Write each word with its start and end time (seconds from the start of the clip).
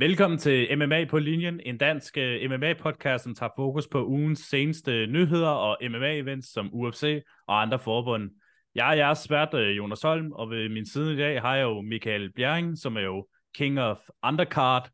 Velkommen 0.00 0.38
til 0.38 0.78
MMA 0.78 1.04
på 1.04 1.18
linjen, 1.18 1.60
en 1.60 1.78
dansk 1.78 2.18
øh, 2.18 2.50
MMA-podcast, 2.50 3.18
som 3.18 3.34
tager 3.34 3.50
fokus 3.56 3.88
på 3.88 4.06
ugens 4.06 4.38
seneste 4.38 5.06
nyheder 5.06 5.48
og 5.48 5.76
MMA-events 5.82 6.52
som 6.52 6.70
UFC 6.72 7.22
og 7.46 7.62
andre 7.62 7.78
forbund. 7.78 8.30
Jeg 8.74 8.90
er 8.90 8.94
jeres 8.94 9.18
svært 9.18 9.54
øh, 9.54 9.76
Jonas 9.76 10.02
Holm, 10.02 10.32
og 10.32 10.50
ved 10.50 10.68
min 10.68 10.86
side 10.86 11.14
i 11.14 11.16
dag 11.16 11.40
har 11.40 11.56
jeg 11.56 11.62
jo 11.62 11.80
Michael 11.80 12.32
Bjerring, 12.32 12.78
som 12.78 12.96
er 12.96 13.00
jo 13.00 13.26
King 13.54 13.80
of 13.80 13.98
Undercard, 14.26 14.90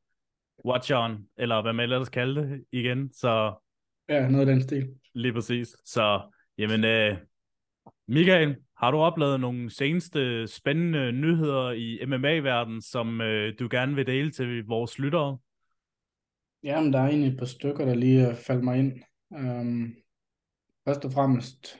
Watch 0.64 0.92
On, 0.94 1.18
eller 1.36 1.62
hvad 1.62 1.72
man 1.72 1.82
ellers 1.82 2.08
kalder 2.08 2.42
det 2.42 2.64
igen. 2.72 3.12
Så, 3.12 3.54
ja, 4.08 4.28
noget 4.28 4.48
af 4.48 4.54
den 4.54 4.62
stil. 4.62 4.88
Lige 5.14 5.32
præcis. 5.32 5.76
Så, 5.84 6.20
jamen, 6.58 6.84
øh, 6.84 7.16
Michael, 8.08 8.56
har 8.76 8.90
du 8.90 8.98
oplevet 8.98 9.40
nogle 9.40 9.70
seneste 9.70 10.46
spændende 10.46 11.12
nyheder 11.12 11.70
i 11.70 12.06
MMA-verdenen, 12.06 12.82
som 12.82 13.20
øh, 13.20 13.54
du 13.58 13.68
gerne 13.70 13.94
vil 13.94 14.06
dele 14.06 14.30
til 14.30 14.64
vores 14.66 14.98
lyttere? 14.98 15.38
Jamen, 16.62 16.92
der 16.92 16.98
er 16.98 17.08
egentlig 17.08 17.32
et 17.32 17.38
par 17.38 17.46
stykker, 17.46 17.84
der 17.84 17.94
lige 17.94 18.28
øh, 18.28 18.36
faldt 18.36 18.64
mig 18.64 18.78
ind. 18.78 19.02
Um, 19.30 19.94
først 20.84 21.04
og 21.04 21.12
fremmest, 21.12 21.78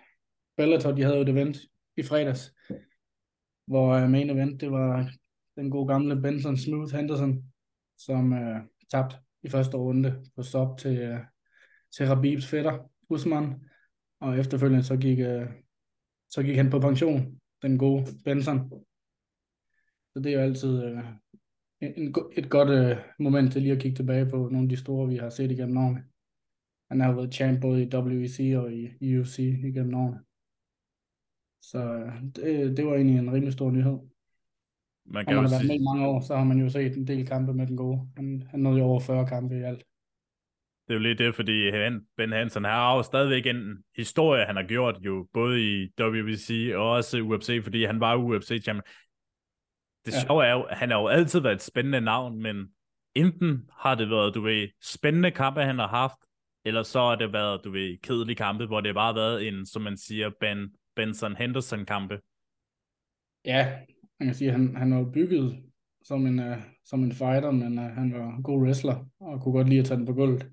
Bellator, 0.57 0.93
de 0.93 1.03
havde 1.03 1.17
jo 1.17 1.23
et 1.23 1.29
event 1.29 1.57
i 1.97 2.03
fredags, 2.03 2.55
hvor 3.67 4.03
uh, 4.03 4.11
main 4.11 4.31
event, 4.31 4.61
det 4.61 4.71
var 4.71 5.11
den 5.57 5.71
gode 5.71 5.89
gamle 5.89 6.23
Benson 6.23 6.57
Smooth 6.57 6.95
Henderson, 6.95 7.45
som 7.99 8.33
uh, 8.33 8.61
tabte 8.91 9.17
i 9.43 9.49
første 9.49 9.77
runde 9.77 10.25
på 10.37 10.43
stop 10.43 10.79
til, 10.79 11.13
uh, 11.13 11.19
til 11.97 12.07
Rabibs 12.07 12.47
fætter, 12.47 12.91
Usman, 13.09 13.55
og 14.21 14.39
efterfølgende 14.39 14.85
så 14.85 14.97
gik 14.97 15.19
uh, 15.19 15.64
så 16.35 16.43
gik 16.43 16.57
han 16.57 16.71
på 16.71 16.79
pension, 16.79 17.41
den 17.63 17.79
gode 17.79 18.07
Benson. 18.25 18.71
Så 20.13 20.21
det 20.21 20.27
er 20.27 20.37
jo 20.37 20.41
altid 20.41 20.85
øh, 20.85 21.05
en, 21.81 22.15
et 22.37 22.51
godt 22.51 22.71
øh, 22.71 22.97
moment 23.19 23.53
til 23.53 23.63
lige 23.63 23.75
at 23.75 23.83
kigge 23.83 23.97
tilbage 23.97 24.27
på 24.27 24.37
nogle 24.37 24.63
af 24.63 24.69
de 24.69 24.77
store, 24.77 25.09
vi 25.09 25.17
har 25.17 25.31
set 25.31 25.51
igennem 25.51 25.77
årene. 25.77 26.05
Han 26.91 27.01
har 27.01 27.13
været 27.13 27.35
champ 27.35 27.61
både 27.61 27.83
i 27.83 27.95
WEC 27.95 28.55
og 28.57 28.73
i 29.01 29.19
UFC 29.19 29.39
igennem 29.39 29.95
årene. 29.95 30.21
Så 31.63 31.79
øh, 31.79 32.23
det, 32.37 32.77
det 32.77 32.87
var 32.87 32.95
egentlig 32.95 33.19
en 33.19 33.33
rimelig 33.33 33.53
stor 33.53 33.71
nyhed. 33.71 33.99
Man 35.07 35.25
kan 35.25 35.35
Når 35.35 35.43
man 35.43 35.51
har 35.51 35.59
været 35.59 35.67
med 35.67 35.81
i 35.81 35.85
mange 35.85 36.07
år, 36.07 36.21
så 36.21 36.37
har 36.37 36.45
man 36.45 36.59
jo 36.59 36.69
set 36.69 36.97
en 36.97 37.07
del 37.07 37.27
kampe 37.27 37.55
med 37.55 37.67
den 37.67 37.77
gode. 37.77 38.01
Han, 38.17 38.43
han 38.51 38.61
nåede 38.61 38.79
jo 38.79 38.85
over 38.85 39.01
40 39.01 39.27
kampe 39.27 39.59
i 39.59 39.63
alt. 39.63 39.85
Det 40.87 40.95
er 40.95 40.95
jo 40.95 41.01
lidt 41.01 41.19
det, 41.19 41.35
fordi 41.35 41.71
Ben 42.17 42.33
Hansen 42.33 42.65
har 42.65 42.97
jo 42.97 43.03
stadigvæk 43.03 43.47
en 43.47 43.85
historie, 43.97 44.45
han 44.45 44.57
har 44.57 44.63
gjort 44.63 44.99
jo, 45.01 45.29
både 45.33 45.83
i 45.83 45.89
WBC 46.01 46.73
og 46.75 46.91
også 46.91 47.21
UFC, 47.21 47.61
fordi 47.63 47.85
han 47.85 48.01
var 48.01 48.17
UFC-champion. 48.17 48.83
Det 50.07 50.13
ja. 50.13 50.21
sjove 50.27 50.45
er 50.45 50.53
jo, 50.53 50.67
han 50.71 50.91
har 50.91 51.01
jo 51.01 51.07
altid 51.07 51.41
været 51.41 51.55
et 51.55 51.63
spændende 51.63 52.01
navn, 52.01 52.43
men 52.43 52.69
enten 53.15 53.71
har 53.79 53.95
det 53.95 54.11
været, 54.11 54.35
du 54.35 54.41
ved, 54.41 54.69
spændende 54.83 55.31
kampe, 55.31 55.63
han 55.63 55.79
har 55.79 55.89
haft, 55.89 56.19
eller 56.65 56.83
så 56.83 57.01
har 57.01 57.17
det 57.17 57.33
været, 57.33 57.65
du 57.65 57.71
ved, 57.71 57.99
kedelige 58.03 58.37
kampe, 58.37 58.67
hvor 58.67 58.81
det 58.81 58.95
bare 58.95 59.13
har 59.13 59.21
været 59.21 59.49
en, 59.49 59.67
som 59.67 59.83
man 59.83 59.97
siger, 59.97 60.31
Ben, 60.41 60.71
Benson 60.97 61.37
Henderson-kampe. 61.37 62.21
Ja, 63.45 63.79
man 64.21 64.27
kan 64.29 64.35
sige, 64.35 64.49
at 64.49 64.57
han, 64.57 64.77
han 64.77 64.95
var 64.95 65.11
bygget 65.15 65.63
som 66.03 66.27
en, 66.27 66.39
uh, 66.39 66.57
som 66.85 67.03
en 67.05 67.13
fighter, 67.13 67.51
men 67.51 67.79
uh, 67.79 67.85
han 67.85 68.15
var 68.15 68.37
en 68.37 68.43
god 68.43 68.63
wrestler, 68.63 69.07
og 69.21 69.41
kunne 69.41 69.53
godt 69.53 69.69
lide 69.69 69.81
at 69.81 69.87
tage 69.87 69.99
den 69.99 70.07
på 70.07 70.13
gulvet. 70.13 70.51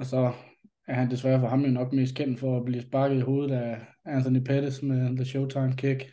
Og 0.00 0.06
så 0.06 0.32
er 0.86 0.94
han 0.94 1.10
desværre 1.10 1.40
for 1.40 1.48
ham 1.48 1.64
jo 1.64 1.70
nok 1.70 1.92
mest 1.92 2.14
kendt 2.16 2.40
for 2.40 2.56
at 2.56 2.64
blive 2.64 2.82
sparket 2.82 3.16
i 3.16 3.20
hovedet 3.20 3.54
af 3.54 3.86
Anthony 4.04 4.40
Pettis 4.44 4.82
med 4.82 5.16
The 5.16 5.24
Showtime 5.24 5.72
Kick 5.76 6.12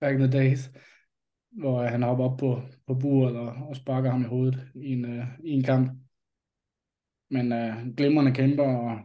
back 0.00 0.14
in 0.14 0.20
the 0.20 0.38
days, 0.38 0.70
hvor 1.50 1.82
han 1.82 2.02
hopper 2.02 2.24
op 2.24 2.38
på, 2.38 2.62
på 2.86 2.94
buret 2.94 3.36
og, 3.36 3.46
og 3.68 3.76
sparker 3.76 4.10
ham 4.10 4.22
i 4.22 4.24
hovedet 4.24 4.68
i 4.74 4.92
en, 4.92 5.04
uh, 5.04 5.24
i 5.44 5.50
en 5.50 5.62
kamp. 5.62 5.90
Men 7.30 7.52
uh, 7.52 7.94
glimrende 7.96 8.34
kæmper 8.34 8.64
og, 8.64 8.98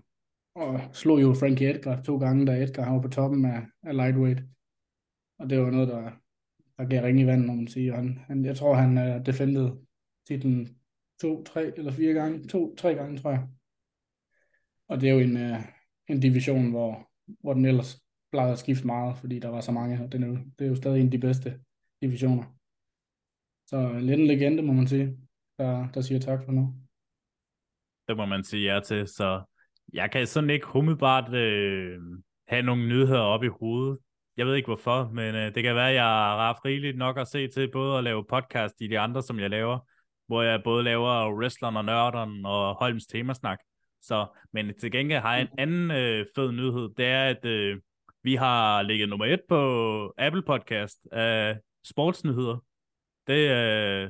og 0.55 0.79
slog 0.93 1.21
jo 1.21 1.33
Frankie 1.33 1.69
Edgar 1.69 2.01
to 2.01 2.17
gange, 2.17 2.45
da 2.45 2.63
Edgar 2.63 2.93
var 2.93 3.01
på 3.01 3.07
toppen 3.07 3.45
af, 3.45 3.61
af 3.83 3.95
lightweight. 3.95 4.43
Og 5.39 5.49
det 5.49 5.59
var 5.59 5.71
noget, 5.71 5.87
der, 5.87 6.11
der 6.77 6.85
gav 6.85 7.03
ring 7.03 7.19
i 7.19 7.25
vandet, 7.25 7.47
når 7.47 7.55
man 7.55 7.67
siger. 7.67 7.95
Han, 7.95 8.19
han, 8.27 8.45
jeg 8.45 8.55
tror, 8.55 8.75
han 8.75 8.97
øh, 8.97 9.15
uh, 9.15 9.25
defendede 9.25 9.77
titlen 10.27 10.77
to, 11.21 11.43
tre 11.43 11.77
eller 11.77 11.91
fire 11.91 12.13
gange. 12.13 12.47
To, 12.47 12.75
tre 12.75 12.95
gange, 12.95 13.17
tror 13.17 13.31
jeg. 13.31 13.47
Og 14.87 15.01
det 15.01 15.09
er 15.09 15.13
jo 15.13 15.19
en, 15.19 15.37
øh, 15.37 15.59
en 16.09 16.19
division, 16.19 16.69
hvor, 16.71 17.09
hvor 17.41 17.53
den 17.53 17.65
ellers 17.65 18.01
plejede 18.31 18.51
at 18.51 18.59
skifte 18.59 18.85
meget, 18.85 19.17
fordi 19.17 19.39
der 19.39 19.49
var 19.49 19.61
så 19.61 19.71
mange, 19.71 20.03
og 20.03 20.11
den 20.11 20.23
er 20.23 20.27
jo, 20.27 20.37
det 20.59 20.65
er 20.65 20.69
jo 20.69 20.75
stadig 20.75 20.99
en 20.99 21.05
af 21.05 21.11
de 21.11 21.19
bedste 21.19 21.59
divisioner. 22.01 22.43
Så 23.67 23.99
lidt 23.99 24.19
en 24.19 24.27
legende, 24.27 24.63
må 24.63 24.73
man 24.73 24.87
sige, 24.87 25.17
der, 25.57 25.87
der 25.93 26.01
siger 26.01 26.19
tak 26.19 26.45
for 26.45 26.51
nu. 26.51 26.73
Det 28.07 28.17
må 28.17 28.25
man 28.25 28.43
sige 28.43 28.73
ja 28.73 28.79
til, 28.79 29.07
så 29.07 29.43
jeg 29.93 30.11
kan 30.11 30.27
sådan 30.27 30.49
ikke 30.49 30.75
umiddelbart 30.75 31.33
øh, 31.33 32.01
have 32.47 32.61
nogle 32.61 32.87
nyheder 32.87 33.19
op 33.19 33.43
i 33.43 33.47
hovedet. 33.47 33.97
Jeg 34.37 34.45
ved 34.45 34.55
ikke 34.55 34.67
hvorfor, 34.67 35.09
men 35.13 35.35
øh, 35.35 35.55
det 35.55 35.63
kan 35.63 35.75
være, 35.75 35.89
at 35.89 35.95
jeg 35.95 36.03
har 36.03 36.37
haft 36.37 36.65
rigeligt 36.65 36.97
nok 36.97 37.17
at 37.17 37.27
se 37.27 37.47
til 37.47 37.71
både 37.71 37.97
at 37.97 38.03
lave 38.03 38.25
podcast 38.29 38.75
i 38.81 38.87
de 38.87 38.99
andre, 38.99 39.21
som 39.21 39.39
jeg 39.39 39.49
laver, 39.49 39.79
hvor 40.27 40.41
jeg 40.41 40.61
både 40.63 40.83
laver 40.83 41.35
wrestleren 41.39 41.77
og 41.77 41.85
nørderen 41.85 42.45
og 42.45 42.75
Holms 42.75 43.05
temasnak. 43.05 43.59
Så, 44.03 44.25
men 44.53 44.73
til 44.79 44.91
gengæld 44.91 45.21
har 45.21 45.33
jeg 45.33 45.41
en 45.41 45.59
anden 45.59 45.91
øh, 45.91 46.25
fed 46.35 46.51
nyhed, 46.51 46.89
det 46.97 47.05
er, 47.05 47.23
at 47.23 47.45
øh, 47.45 47.77
vi 48.23 48.35
har 48.35 48.81
ligget 48.81 49.09
nummer 49.09 49.25
et 49.25 49.41
på 49.49 50.13
Apple 50.17 50.41
Podcast 50.41 50.99
af 51.11 51.57
sportsnyheder. 51.85 52.63
Det, 53.27 53.49
øh, 53.49 54.09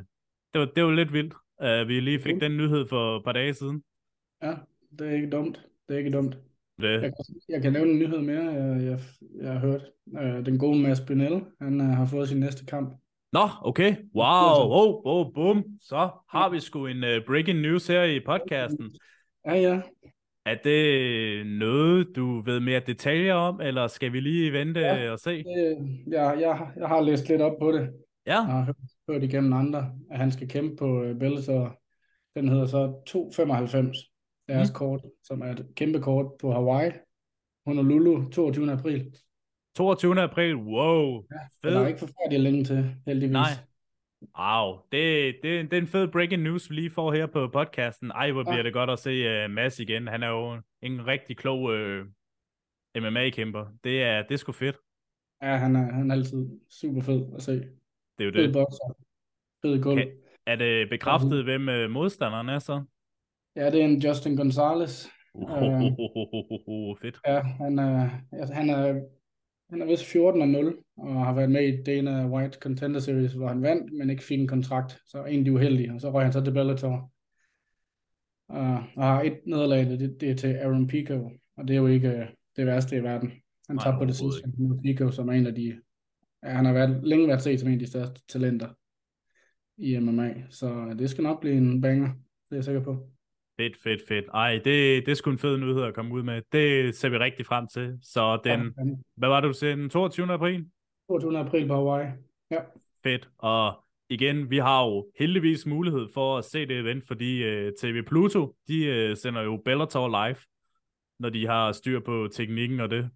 det, 0.54 0.60
var, 0.60 0.66
det 0.66 0.84
var 0.84 0.92
lidt 0.92 1.14
vildt, 1.14 1.34
at 1.60 1.88
vi 1.88 2.00
lige 2.00 2.20
fik 2.20 2.42
den 2.42 2.58
nyhed 2.58 2.88
for 2.88 3.18
et 3.18 3.24
par 3.24 3.32
dage 3.32 3.54
siden. 3.54 3.84
Ja, 4.44 4.54
det 5.00 5.08
er 5.08 5.12
ikke 5.12 5.30
dumt. 5.30 5.62
Det 5.88 5.94
er 5.94 5.98
ikke 5.98 6.12
dumt. 6.12 6.38
Det. 6.82 7.02
Jeg, 7.02 7.02
kan, 7.02 7.14
jeg 7.50 7.62
kan 7.62 7.74
nævne 7.74 7.92
en 7.92 8.00
nyhed 8.00 8.22
mere, 8.22 8.44
jeg, 8.44 8.84
jeg, 8.84 9.00
jeg 9.42 9.52
har 9.52 9.60
hørt. 9.60 9.82
Øh, 10.22 10.46
den 10.46 10.60
gode 10.60 10.80
Mads 10.80 11.02
Brunel, 11.02 11.42
han 11.62 11.82
uh, 11.82 11.88
har 11.88 12.06
fået 12.06 12.30
sin 12.30 12.40
næste 12.40 12.66
kamp. 12.66 12.94
Nå, 13.34 13.50
okay. 13.62 13.96
Wow, 14.16 14.70
wow, 14.70 15.02
wow, 15.06 15.32
boom. 15.32 15.66
Så 15.82 16.10
har 16.30 16.50
vi 16.50 16.60
sgu 16.60 16.86
en 16.86 17.04
uh, 17.04 17.26
breaking 17.28 17.60
news 17.62 17.88
her 17.88 18.04
i 18.04 18.20
podcasten. 18.20 18.92
Ja, 19.46 19.54
ja. 19.54 19.82
Er 20.46 20.56
det 20.64 21.48
noget, 21.48 22.08
du 22.16 22.42
ved 22.42 22.60
mere 22.60 22.80
detaljer 22.80 23.34
om, 23.34 23.62
eller 23.62 23.88
skal 23.88 24.14
vi 24.14 24.20
lige 24.20 24.54
vente 24.54 24.80
ja, 24.80 25.12
og 25.12 25.20
se? 25.20 25.44
Det, 25.44 25.78
ja, 26.12 26.30
jeg, 26.30 26.68
jeg 26.78 26.88
har 26.88 27.02
læst 27.02 27.30
lidt 27.30 27.42
op 27.42 27.60
på 27.60 27.72
det. 27.72 27.90
Ja. 28.26 28.34
Jeg 28.34 28.44
har 28.44 28.74
hørt, 29.12 29.24
igennem 29.24 29.54
andre, 29.54 29.92
at 30.12 30.20
han 30.20 30.32
skal 30.32 30.50
kæmpe 30.50 30.76
på 30.76 31.04
uh, 31.04 31.18
Bellator. 31.20 31.80
Den 32.36 32.50
hedder 32.50 32.66
så 32.66 33.04
295, 33.08 33.98
deres 34.48 34.70
mm. 34.70 34.74
kort, 34.74 35.02
som 35.24 35.42
er 35.42 35.52
et 35.52 35.68
kæmpe 35.76 36.00
kort 36.00 36.26
på 36.42 36.52
Hawaii. 36.52 36.92
Honolulu, 37.66 38.30
22. 38.30 38.72
april. 38.72 39.16
22. 39.76 40.22
april, 40.22 40.56
wow. 40.56 41.24
Ja. 41.64 41.70
Der 41.70 41.80
er 41.80 41.88
ikke 41.88 42.00
forfærdeligt 42.00 42.42
længe 42.42 42.64
til, 42.64 42.96
heldigvis. 43.06 43.34
Nej, 43.34 43.50
Wow, 44.40 44.80
det, 44.92 45.36
det, 45.44 45.72
det 45.72 45.78
er 45.78 45.82
en 45.82 45.88
fed 45.88 46.08
breaking 46.08 46.44
news, 46.44 46.70
vi 46.70 46.76
lige 46.76 46.90
får 46.90 47.14
her 47.14 47.26
på 47.26 47.48
podcasten. 47.48 48.12
Ej, 48.12 48.32
hvor 48.32 48.44
bliver 48.44 48.58
ja. 48.58 48.64
det 48.64 48.74
godt 48.74 48.90
at 48.90 49.00
se 49.00 49.46
uh, 49.46 49.52
Mads 49.52 49.80
igen. 49.80 50.08
Han 50.08 50.24
er 50.24 50.30
jo 50.30 50.62
en 50.82 51.08
rigtig 51.08 51.38
klog 51.38 51.62
uh, 51.62 52.06
MMA-kæmper. 52.98 53.66
Det 53.84 54.04
er, 54.04 54.22
det 54.22 54.34
er 54.34 54.38
sgu 54.38 54.52
fedt. 54.52 54.78
Ja, 55.42 55.56
han 55.56 55.76
er, 55.76 55.94
han 55.94 56.12
er 56.12 56.16
altid 56.16 56.50
super 56.70 57.02
fed 57.02 57.26
at 57.36 57.42
se. 57.42 57.52
Det 57.52 57.66
er 58.20 58.26
jo 58.26 58.32
fed 58.32 58.44
det. 58.44 58.54
Bokser. 58.54 58.96
Fed 59.62 59.82
gulv. 59.82 59.98
Okay. 59.98 60.12
Er 60.46 60.56
det 60.56 60.90
bekræftet, 60.90 61.38
ja. 61.38 61.44
hvem 61.44 61.68
uh, 61.68 61.92
modstanderen 61.92 62.50
er 62.50 62.60
så? 62.60 62.84
Ja, 63.56 63.72
det 63.72 63.82
er 63.82 63.86
en 63.86 64.02
Justin 64.02 64.36
Gonzalez. 64.36 65.08
Uh, 65.34 65.52
uh, 65.52 65.84
uh, 65.84 65.92
uh, 66.00 66.52
uh, 66.52 66.60
uh, 66.68 66.98
fedt. 67.02 67.20
Ja, 67.28 67.42
han 67.42 67.80
er, 67.80 68.10
han 68.54 68.70
er 68.70 69.02
han 69.74 69.82
er 69.82 69.86
vist 69.86 70.06
14 70.06 70.42
og 70.42 70.48
0, 70.48 70.78
og 70.98 71.26
har 71.26 71.34
været 71.34 71.52
med 71.52 71.68
i 71.68 71.84
Dana 71.84 72.28
White 72.28 72.58
Contender 72.62 73.00
Series, 73.00 73.34
hvor 73.34 73.48
han 73.48 73.62
vandt, 73.62 73.94
men 73.94 74.10
ikke 74.10 74.24
fik 74.24 74.40
en 74.40 74.48
kontrakt. 74.48 75.00
Så 75.08 75.26
egentlig 75.26 75.54
uheldig, 75.54 75.92
og 75.92 76.02
så 76.02 76.12
røg 76.12 76.24
han 76.24 76.34
så 76.34 76.42
til 76.42 76.52
Bellator. 76.52 77.12
Uh, 78.50 78.98
og 78.98 79.04
har 79.04 79.22
et 79.22 79.40
nederlag, 79.46 79.86
det, 79.86 80.22
det 80.22 80.32
er 80.32 80.36
til 80.36 80.48
Aaron 80.48 80.88
Pico, 80.88 81.30
og 81.58 81.68
det 81.68 81.74
er 81.74 81.78
jo 81.78 81.88
ikke 81.88 82.10
uh, 82.10 82.26
det 82.56 82.66
værste 82.66 82.98
i 82.98 83.04
verden. 83.04 83.32
Han 83.68 83.78
tabte 83.78 83.98
på 83.98 84.06
decision 84.06 84.54
mod 84.58 84.82
Pico, 84.82 85.12
som 85.12 85.30
er 85.30 85.34
en 85.34 85.48
af 85.48 85.56
de... 85.56 85.80
Ja, 86.44 86.50
han 86.50 86.66
har 86.66 86.74
været, 86.74 87.00
længe 87.04 87.28
været 87.28 87.42
set 87.42 87.60
som 87.60 87.70
en 87.70 87.74
af 87.74 87.80
de 87.80 87.88
største 87.88 88.22
talenter 88.30 88.68
i 89.78 90.00
MMA, 90.00 90.34
så 90.50 90.96
det 91.00 91.10
skal 91.10 91.24
nok 91.24 91.42
blive 91.42 91.56
en 91.56 91.82
banger, 91.82 92.08
det 92.08 92.52
er 92.52 92.56
jeg 92.56 92.64
sikker 92.64 92.84
på. 92.84 93.10
Fedt, 93.58 93.78
fedt, 93.84 94.02
fedt. 94.08 94.26
Ej, 94.34 94.52
det, 94.54 95.06
det 95.06 95.08
er 95.08 95.16
sgu 95.16 95.32
en 95.32 95.38
fed 95.38 95.58
nyhed 95.58 95.84
at 95.84 95.94
komme 95.94 96.14
ud 96.14 96.24
med. 96.24 96.42
Det 96.52 96.96
ser 96.96 97.10
vi 97.10 97.18
rigtig 97.18 97.46
frem 97.46 97.68
til. 97.68 97.98
Så 98.02 98.40
den, 98.44 98.62
ja, 98.78 98.84
hvad 99.16 99.30
var 99.30 99.42
det, 99.42 99.48
du 99.48 99.54
sagde, 99.54 99.76
den 99.76 99.90
22. 99.90 100.34
april? 100.34 100.66
22. 101.10 101.40
april 101.40 101.68
på 101.68 101.74
Hawaii, 101.74 102.08
ja. 102.52 102.60
Fedt, 103.04 103.30
og 103.38 103.84
igen, 104.10 104.50
vi 104.50 104.58
har 104.58 104.86
jo 104.86 105.08
heldigvis 105.20 105.66
mulighed 105.66 106.08
for 106.14 106.38
at 106.38 106.46
se 106.46 106.66
det 106.66 106.80
event, 106.80 107.08
fordi 107.08 107.44
øh, 107.44 107.74
TV 107.80 108.04
Pluto, 108.04 108.56
de 108.68 109.10
uh, 109.10 109.18
sender 109.18 109.42
jo 109.42 109.62
Bellator 109.66 110.08
live, 110.08 110.38
når 111.20 111.30
de 111.30 111.48
har 111.48 111.72
styr 111.72 112.00
på 112.00 112.28
teknikken 112.34 112.80
og 112.80 112.90
det. 112.90 113.10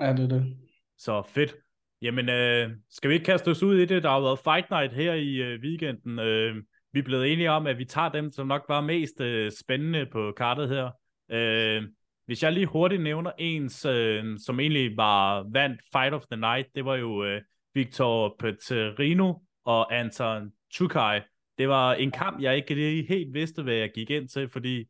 Ja, 0.00 0.12
det 0.12 0.24
er 0.24 0.28
det. 0.28 0.56
Så 0.98 1.22
fedt. 1.28 1.56
Jamen, 2.02 2.28
uh, 2.28 2.76
skal 2.90 3.10
vi 3.10 3.14
ikke 3.14 3.26
kaste 3.26 3.50
os 3.50 3.62
ud 3.62 3.78
i 3.78 3.84
det? 3.84 4.02
Der 4.02 4.10
har 4.10 4.20
været 4.20 4.38
Fight 4.38 4.70
Night 4.70 4.92
her 4.92 5.14
i 5.14 5.54
uh, 5.54 5.60
weekenden. 5.60 6.18
Uh, 6.18 6.62
vi 6.92 6.98
er 6.98 7.04
blevet 7.04 7.32
enige 7.32 7.50
om, 7.50 7.66
at 7.66 7.78
vi 7.78 7.84
tager 7.84 8.08
dem, 8.08 8.32
som 8.32 8.46
nok 8.46 8.64
var 8.68 8.80
mest 8.80 9.20
øh, 9.20 9.52
spændende 9.60 10.06
på 10.12 10.32
kartet 10.36 10.68
her. 10.68 10.90
Øh, 11.30 11.82
hvis 12.26 12.42
jeg 12.42 12.52
lige 12.52 12.66
hurtigt 12.66 13.02
nævner 13.02 13.32
en, 13.38 13.64
øh, 13.64 14.38
som 14.38 14.60
egentlig 14.60 14.96
var 14.96 15.46
vandt 15.52 15.80
Fight 15.92 16.14
of 16.14 16.26
the 16.30 16.40
Night, 16.40 16.68
det 16.74 16.84
var 16.84 16.96
jo 16.96 17.24
øh, 17.24 17.42
Victor 17.74 18.36
Petrino 18.38 19.34
og 19.64 19.98
Anton 19.98 20.52
Chukai. 20.74 21.20
Det 21.58 21.68
var 21.68 21.94
en 21.94 22.10
kamp, 22.10 22.42
jeg 22.42 22.56
ikke 22.56 22.74
lige 22.74 23.06
helt 23.08 23.34
vidste, 23.34 23.62
hvad 23.62 23.74
jeg 23.74 23.90
gik 23.94 24.10
ind 24.10 24.28
til, 24.28 24.48
fordi 24.48 24.84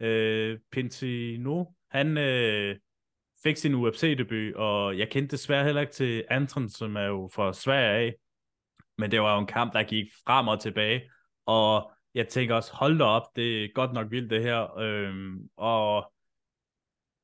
øh, 0.00 0.58
Pintino, 0.72 1.64
han 1.90 2.18
øh, 2.18 2.76
fik 3.42 3.56
sin 3.56 3.74
UFC-debut, 3.74 4.54
og 4.54 4.98
jeg 4.98 5.08
kendte 5.10 5.36
desværre 5.36 5.64
heller 5.64 5.80
ikke 5.80 5.92
til 5.92 6.24
Anton, 6.30 6.68
som 6.68 6.96
er 6.96 7.04
jo 7.04 7.30
fra 7.34 7.52
Sverige 7.52 8.06
af. 8.06 8.14
Men 8.98 9.10
det 9.10 9.20
var 9.20 9.34
jo 9.34 9.40
en 9.40 9.46
kamp, 9.46 9.72
der 9.72 9.82
gik 9.82 10.06
frem 10.26 10.48
og 10.48 10.60
tilbage, 10.60 11.10
og 11.48 11.92
jeg 12.14 12.28
tænker 12.28 12.54
også, 12.54 12.74
hold 12.74 12.98
da 12.98 13.04
op, 13.04 13.36
det 13.36 13.64
er 13.64 13.68
godt 13.74 13.92
nok 13.92 14.10
vildt 14.10 14.30
det 14.30 14.42
her. 14.42 14.78
Øhm, 14.78 15.48
og 15.56 16.12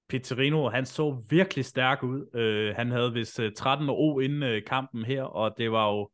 Pizarino, 0.09 0.69
han 0.69 0.87
så 0.87 1.23
virkelig 1.31 1.65
stærk 1.65 2.03
ud. 2.03 2.37
Øh, 2.37 2.77
han 2.77 2.91
havde 2.91 3.13
vist 3.13 3.41
øh, 3.41 3.53
13 3.53 3.89
O 3.89 4.21
inden 4.21 4.43
øh, 4.43 4.63
kampen 4.67 5.05
her, 5.05 5.23
og 5.23 5.55
det 5.59 5.73
var 5.73 5.91
jo 5.93 6.11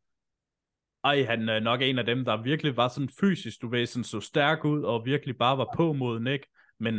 ej, 1.04 1.24
han 1.24 1.48
er 1.48 1.60
nok 1.60 1.82
en 1.82 1.98
af 1.98 2.06
dem, 2.06 2.24
der 2.24 2.42
virkelig 2.42 2.76
var 2.76 2.88
sådan 2.88 3.10
fysisk, 3.20 3.62
du 3.62 3.68
ved, 3.68 3.86
sådan 3.86 4.04
så 4.04 4.20
stærk 4.20 4.64
ud, 4.64 4.82
og 4.82 5.04
virkelig 5.04 5.38
bare 5.38 5.58
var 5.58 5.74
på 5.76 5.92
mod 5.92 6.20
Nick. 6.20 6.46
Men 6.78 6.94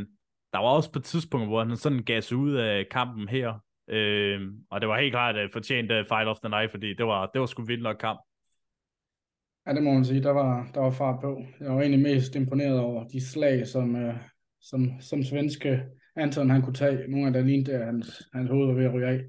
der 0.54 0.60
var 0.60 0.70
også 0.70 0.92
på 0.92 1.00
et 1.00 1.06
tidspunkt, 1.06 1.48
hvor 1.48 1.64
han 1.64 1.78
sådan 1.78 2.04
gav 2.04 2.22
sig 2.22 2.38
ud 2.38 2.54
af 2.54 2.88
kampen 2.92 3.30
her. 3.30 3.54
Øh, 3.88 4.42
og 4.70 4.82
det 4.82 4.90
var 4.90 5.00
helt 5.00 5.14
klart 5.14 5.36
uh, 5.36 5.52
fortjent 5.54 5.92
uh, 5.92 5.98
Fight 5.98 6.28
of 6.28 6.40
the 6.40 6.50
Night, 6.50 6.72
fordi 6.72 6.94
det 6.94 7.06
var, 7.06 7.26
det 7.26 7.42
var 7.42 7.48
sgu 7.48 7.64
vildt 7.64 7.84
nok 7.84 7.98
kamp. 8.00 8.20
Ja, 9.68 9.74
det 9.74 9.84
må 9.84 9.94
man 9.94 10.06
sige. 10.06 10.24
Der 10.24 10.32
var, 10.32 10.72
der 10.74 10.80
var 10.80 10.92
fart 10.92 11.22
på. 11.22 11.42
Jeg 11.60 11.72
var 11.72 11.80
egentlig 11.82 12.02
mest 12.02 12.36
imponeret 12.36 12.80
over 12.80 13.08
de 13.08 13.26
slag, 13.26 13.68
som, 13.68 13.96
øh, 13.96 14.16
som, 14.62 14.92
som 15.00 15.24
svenske 15.24 15.84
Anton 16.16 16.50
han 16.50 16.62
kunne 16.62 16.74
tage. 16.74 17.08
Nogle 17.08 17.28
af 17.28 17.34
der 17.34 17.42
lignede, 17.42 17.74
at 17.74 17.86
hans, 17.86 18.30
hans 18.34 18.50
hoved 18.50 18.68
var 18.68 18.74
ved 18.74 18.86
at 18.86 18.94
ryge 18.94 19.08
af. 19.08 19.22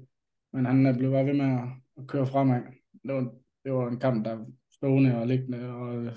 Men 0.53 0.65
han 0.65 0.85
øh, 0.85 0.97
blev 0.97 1.11
bare 1.11 1.25
ved 1.25 1.33
med 1.33 1.45
at, 1.45 1.67
at 1.97 2.07
køre 2.07 2.25
fremad. 2.25 2.61
Det 3.03 3.13
var, 3.13 3.31
det 3.63 3.73
var 3.73 3.87
en 3.87 3.99
kamp, 3.99 4.25
der 4.25 4.45
stående 4.71 5.17
og 5.17 5.27
liggende 5.27 5.69
og 5.69 5.95
øh, 5.95 6.15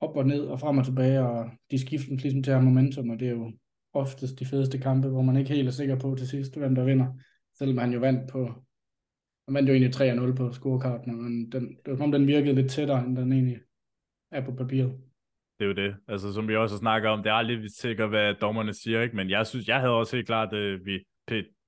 op 0.00 0.16
og 0.16 0.26
ned 0.26 0.40
og 0.40 0.60
frem 0.60 0.78
og 0.78 0.84
tilbage, 0.84 1.20
og 1.20 1.50
de 1.70 1.78
skifter 1.78 2.16
ligesom 2.16 2.42
til 2.42 2.50
at 2.50 2.56
have 2.56 2.64
momentum, 2.64 3.10
og 3.10 3.20
det 3.20 3.28
er 3.28 3.32
jo 3.32 3.52
oftest 3.92 4.38
de 4.38 4.46
fedeste 4.46 4.78
kampe, 4.78 5.08
hvor 5.08 5.22
man 5.22 5.36
ikke 5.36 5.54
helt 5.54 5.68
er 5.68 5.72
sikker 5.72 5.98
på 5.98 6.14
til 6.14 6.28
sidst, 6.28 6.56
hvem 6.56 6.74
der 6.74 6.84
vinder. 6.84 7.06
Selvom 7.58 7.78
han 7.78 7.92
jo 7.92 8.00
vandt 8.00 8.30
på, 8.30 8.63
han 9.46 9.54
vandt 9.54 9.68
jo 9.68 9.74
egentlig 9.74 10.30
3-0 10.30 10.36
på 10.36 10.52
scorekarten, 10.52 11.22
men 11.22 11.52
den, 11.52 11.68
det 11.68 11.90
var 11.90 11.96
som 11.96 12.04
om 12.04 12.12
den 12.12 12.26
virkede 12.26 12.54
lidt 12.54 12.70
tættere, 12.70 13.04
end 13.04 13.16
den 13.16 13.32
egentlig 13.32 13.58
er 14.32 14.44
på 14.44 14.52
papiret. 14.52 14.92
Det 15.58 15.64
er 15.64 15.68
jo 15.68 15.74
det. 15.74 15.96
Altså, 16.08 16.32
som 16.32 16.48
vi 16.48 16.56
også 16.56 16.76
snakker 16.76 17.10
om, 17.10 17.22
det 17.22 17.30
er 17.30 17.34
aldrig 17.34 17.70
sikkert, 17.70 18.08
hvad 18.08 18.34
dommerne 18.34 18.74
siger, 18.74 19.02
ikke? 19.02 19.16
men 19.16 19.30
jeg 19.30 19.46
synes, 19.46 19.68
jeg 19.68 19.80
havde 19.80 19.92
også 19.92 20.16
helt 20.16 20.26
klart, 20.26 20.54
at 20.54 20.84
vi 20.84 21.04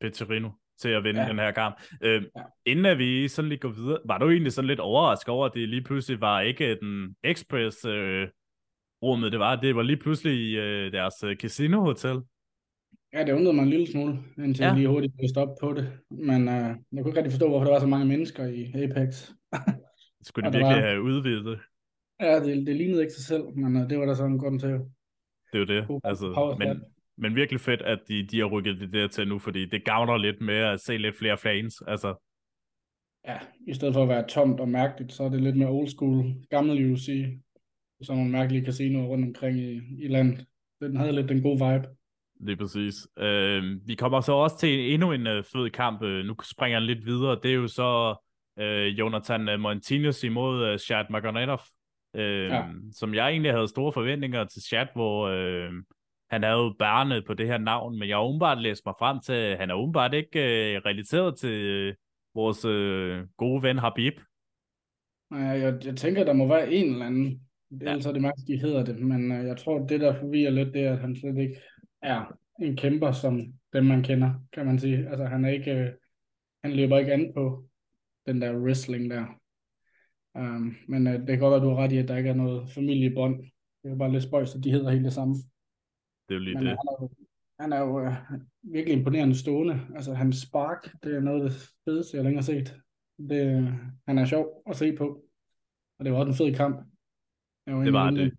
Peterino 0.00 0.50
til 0.78 0.88
at 0.88 1.04
vinde 1.04 1.22
ja. 1.22 1.28
den 1.28 1.38
her 1.38 1.50
kamp. 1.50 1.80
Øh, 2.02 2.22
ja. 2.36 2.42
Inden 2.66 2.86
at 2.86 2.98
vi 2.98 3.28
sådan 3.28 3.48
lige 3.48 3.58
går 3.58 3.68
videre, 3.68 3.98
var 4.04 4.18
du 4.18 4.30
egentlig 4.30 4.52
sådan 4.52 4.68
lidt 4.68 4.80
overrasket 4.80 5.28
over, 5.28 5.46
at 5.46 5.54
det 5.54 5.68
lige 5.68 5.82
pludselig 5.82 6.20
var 6.20 6.40
ikke 6.40 6.78
den 6.80 7.16
Express 7.24 7.84
øh, 7.84 8.28
rummet, 9.02 9.32
det 9.32 9.40
var, 9.40 9.56
det 9.56 9.76
var 9.76 9.82
lige 9.82 9.96
pludselig 9.96 10.34
i 10.34 10.56
øh, 10.56 10.92
deres 10.92 11.14
øh, 11.24 11.36
casino 11.36 11.80
hotel. 11.80 12.20
Ja, 13.16 13.24
det 13.24 13.32
undrede 13.32 13.56
mig 13.56 13.62
en 13.62 13.70
lille 13.70 13.86
smule, 13.92 14.18
indtil 14.38 14.62
ja. 14.62 14.68
jeg 14.68 14.76
lige 14.76 14.88
hurtigt 14.88 15.16
blev 15.16 15.28
stoppe 15.28 15.54
på 15.60 15.72
det. 15.72 15.92
Men 16.10 16.48
øh, 16.48 16.70
jeg 16.92 17.02
kunne 17.02 17.10
ikke 17.10 17.18
rigtig 17.18 17.32
forstå, 17.32 17.48
hvorfor 17.48 17.64
der 17.64 17.72
var 17.72 17.80
så 17.80 17.86
mange 17.86 18.06
mennesker 18.06 18.46
i 18.46 18.62
Apex. 18.82 19.30
Skulle 20.28 20.48
de 20.48 20.52
virkelig 20.52 20.76
var... 20.76 20.88
have 20.88 21.02
udvidet 21.02 21.58
Ja, 22.20 22.40
det, 22.44 22.66
det 22.66 22.76
lignede 22.76 23.00
ikke 23.00 23.12
sig 23.12 23.24
selv, 23.24 23.44
men 23.56 23.76
øh, 23.76 23.90
det 23.90 23.98
var 23.98 24.06
der 24.06 24.14
sådan 24.14 24.32
en 24.32 24.38
grund 24.38 24.60
til. 24.60 24.68
Det 24.68 24.78
er 25.52 25.58
jo 25.58 25.64
det. 25.64 26.00
Altså, 26.04 26.56
men, 26.58 26.84
men 27.16 27.36
virkelig 27.36 27.60
fedt, 27.60 27.82
at 27.82 27.98
de, 28.08 28.26
de 28.26 28.38
har 28.38 28.46
rykket 28.46 28.80
det 28.80 28.92
der 28.92 29.08
til 29.08 29.28
nu, 29.28 29.38
fordi 29.38 29.66
det 29.66 29.84
gavner 29.84 30.16
lidt 30.16 30.40
med 30.40 30.58
at 30.72 30.80
se 30.80 30.96
lidt 30.96 31.18
flere 31.18 31.38
fans. 31.38 31.82
Altså. 31.86 32.14
Ja, 33.26 33.38
i 33.66 33.74
stedet 33.74 33.94
for 33.94 34.02
at 34.02 34.08
være 34.08 34.28
tomt 34.28 34.60
og 34.60 34.68
mærkeligt, 34.68 35.12
så 35.12 35.24
er 35.24 35.28
det 35.28 35.42
lidt 35.42 35.56
mere 35.56 35.68
old 35.68 35.88
school, 35.88 36.34
gammel 36.50 36.92
UFC, 36.92 37.08
som 38.02 38.16
nogle 38.16 38.32
mærkelige 38.32 38.64
casinoer 38.64 39.06
rundt 39.06 39.24
omkring 39.24 39.58
i, 39.58 39.80
i 40.04 40.08
landet. 40.08 40.46
Den 40.80 40.96
havde 40.96 41.12
lidt 41.12 41.28
den 41.28 41.42
gode 41.42 41.64
vibe. 41.64 41.88
Lige 42.40 42.56
præcis. 42.56 42.94
Øh, 43.18 43.62
vi 43.86 43.94
kommer 43.94 44.20
så 44.20 44.32
også 44.32 44.58
til 44.58 44.94
endnu 44.94 45.12
en 45.12 45.26
uh, 45.26 45.44
fed 45.52 45.70
kamp. 45.70 46.02
Uh, 46.02 46.08
nu 46.08 46.34
springer 46.42 46.78
jeg 46.78 46.86
lidt 46.86 47.06
videre. 47.06 47.38
Det 47.42 47.50
er 47.50 47.54
jo 47.54 47.68
så 47.68 48.16
uh, 48.60 48.98
Jonathan 48.98 49.60
Montinez 49.60 50.24
imod 50.24 50.72
uh, 50.72 50.78
Shad 50.78 51.04
Magomedov, 51.10 51.60
uh, 52.14 52.20
ja. 52.20 52.64
som 52.92 53.14
jeg 53.14 53.28
egentlig 53.28 53.52
havde 53.52 53.68
store 53.68 53.92
forventninger 53.92 54.44
til 54.44 54.62
Shad, 54.62 54.86
hvor 54.94 55.28
uh, 55.28 55.74
han 56.30 56.44
er 56.44 56.52
jo 56.52 56.74
bærende 56.78 57.22
på 57.26 57.34
det 57.34 57.46
her 57.46 57.58
navn, 57.58 57.98
men 57.98 58.08
jeg 58.08 58.16
har 58.16 58.24
umiddelbart 58.24 58.62
læst 58.62 58.82
mig 58.86 58.94
frem 58.98 59.20
til, 59.20 59.32
at 59.32 59.58
han 59.58 59.70
er 59.70 59.74
umiddelbart 59.74 60.14
ikke 60.14 60.38
uh, 60.38 60.86
relateret 60.86 61.38
til 61.38 61.88
uh, 61.88 61.94
vores 62.34 62.64
uh, 62.64 63.28
gode 63.36 63.62
ven 63.62 63.78
Habib. 63.78 64.14
Nej, 65.30 65.40
jeg, 65.40 65.78
jeg 65.84 65.96
tænker, 65.96 66.24
der 66.24 66.32
må 66.32 66.48
være 66.48 66.72
en 66.72 66.92
eller 66.92 67.06
anden. 67.06 67.40
Det 67.70 67.82
er 67.82 67.86
ja. 67.86 67.92
altså 67.92 68.12
det 68.12 68.22
mærke, 68.22 68.40
de 68.46 68.60
hedder 68.60 68.84
det, 68.84 68.98
men 68.98 69.40
uh, 69.40 69.46
jeg 69.46 69.56
tror, 69.56 69.78
det 69.78 70.00
der 70.00 70.20
forvirrer 70.20 70.50
lidt, 70.50 70.74
det 70.74 70.82
er, 70.82 70.92
at 70.92 71.00
han 71.00 71.16
slet 71.16 71.38
ikke 71.38 71.60
er 72.02 72.38
en 72.60 72.76
kæmper, 72.76 73.12
som 73.12 73.40
dem 73.72 73.84
man 73.84 74.02
kender, 74.02 74.34
kan 74.52 74.66
man 74.66 74.78
sige. 74.78 75.08
Altså 75.08 75.24
han 75.24 75.44
er 75.44 75.48
ikke, 75.48 75.72
uh, 75.72 75.94
han 76.64 76.72
løber 76.72 76.98
ikke 76.98 77.12
an 77.12 77.32
på 77.34 77.64
den 78.26 78.40
der 78.40 78.58
wrestling 78.58 79.10
der. 79.10 79.24
Um, 80.34 80.76
men 80.88 81.06
uh, 81.06 81.12
det 81.12 81.26
kan 81.26 81.38
godt 81.38 81.50
være, 81.50 81.56
at 81.56 81.62
du 81.62 81.68
har 81.68 81.76
ret 81.76 81.92
i, 81.92 81.98
at 81.98 82.08
der 82.08 82.16
ikke 82.16 82.30
er 82.30 82.34
noget 82.34 82.70
familiebånd. 82.70 83.44
Det 83.82 83.92
er 83.92 83.96
bare 83.96 84.12
lidt 84.12 84.22
spøjs, 84.22 84.54
at 84.54 84.64
de 84.64 84.70
hedder 84.70 84.90
helt 84.90 85.04
det 85.04 85.12
samme. 85.12 85.34
Det 86.28 86.34
er 86.34 86.34
jo 86.34 86.40
lige 86.40 86.54
Men 86.54 86.66
det. 86.66 86.76
Han 86.78 86.78
er 86.88 86.98
jo, 87.00 87.10
han 87.60 87.72
er 87.72 87.80
jo 87.80 88.06
uh, 88.06 88.14
virkelig 88.62 88.98
imponerende 88.98 89.38
stående. 89.38 89.80
Altså 89.94 90.14
hans 90.14 90.36
spark, 90.36 91.02
det 91.02 91.16
er 91.16 91.20
noget 91.20 91.44
af 91.44 91.50
det 91.50 91.70
fedeste, 91.84 92.16
jeg 92.16 92.24
længere 92.24 92.42
har 92.42 92.52
set. 92.52 92.76
Det, 93.28 93.74
han 94.06 94.18
er 94.18 94.24
sjov 94.24 94.62
at 94.66 94.76
se 94.76 94.96
på. 94.96 95.24
Og 95.98 96.04
det 96.04 96.12
var 96.12 96.18
også 96.18 96.44
en 96.44 96.50
fed 96.50 96.56
kamp. 96.56 96.76
Jeg 97.66 97.76
var 97.76 97.84
det 97.84 97.92
var 97.92 98.10
det. 98.10 98.32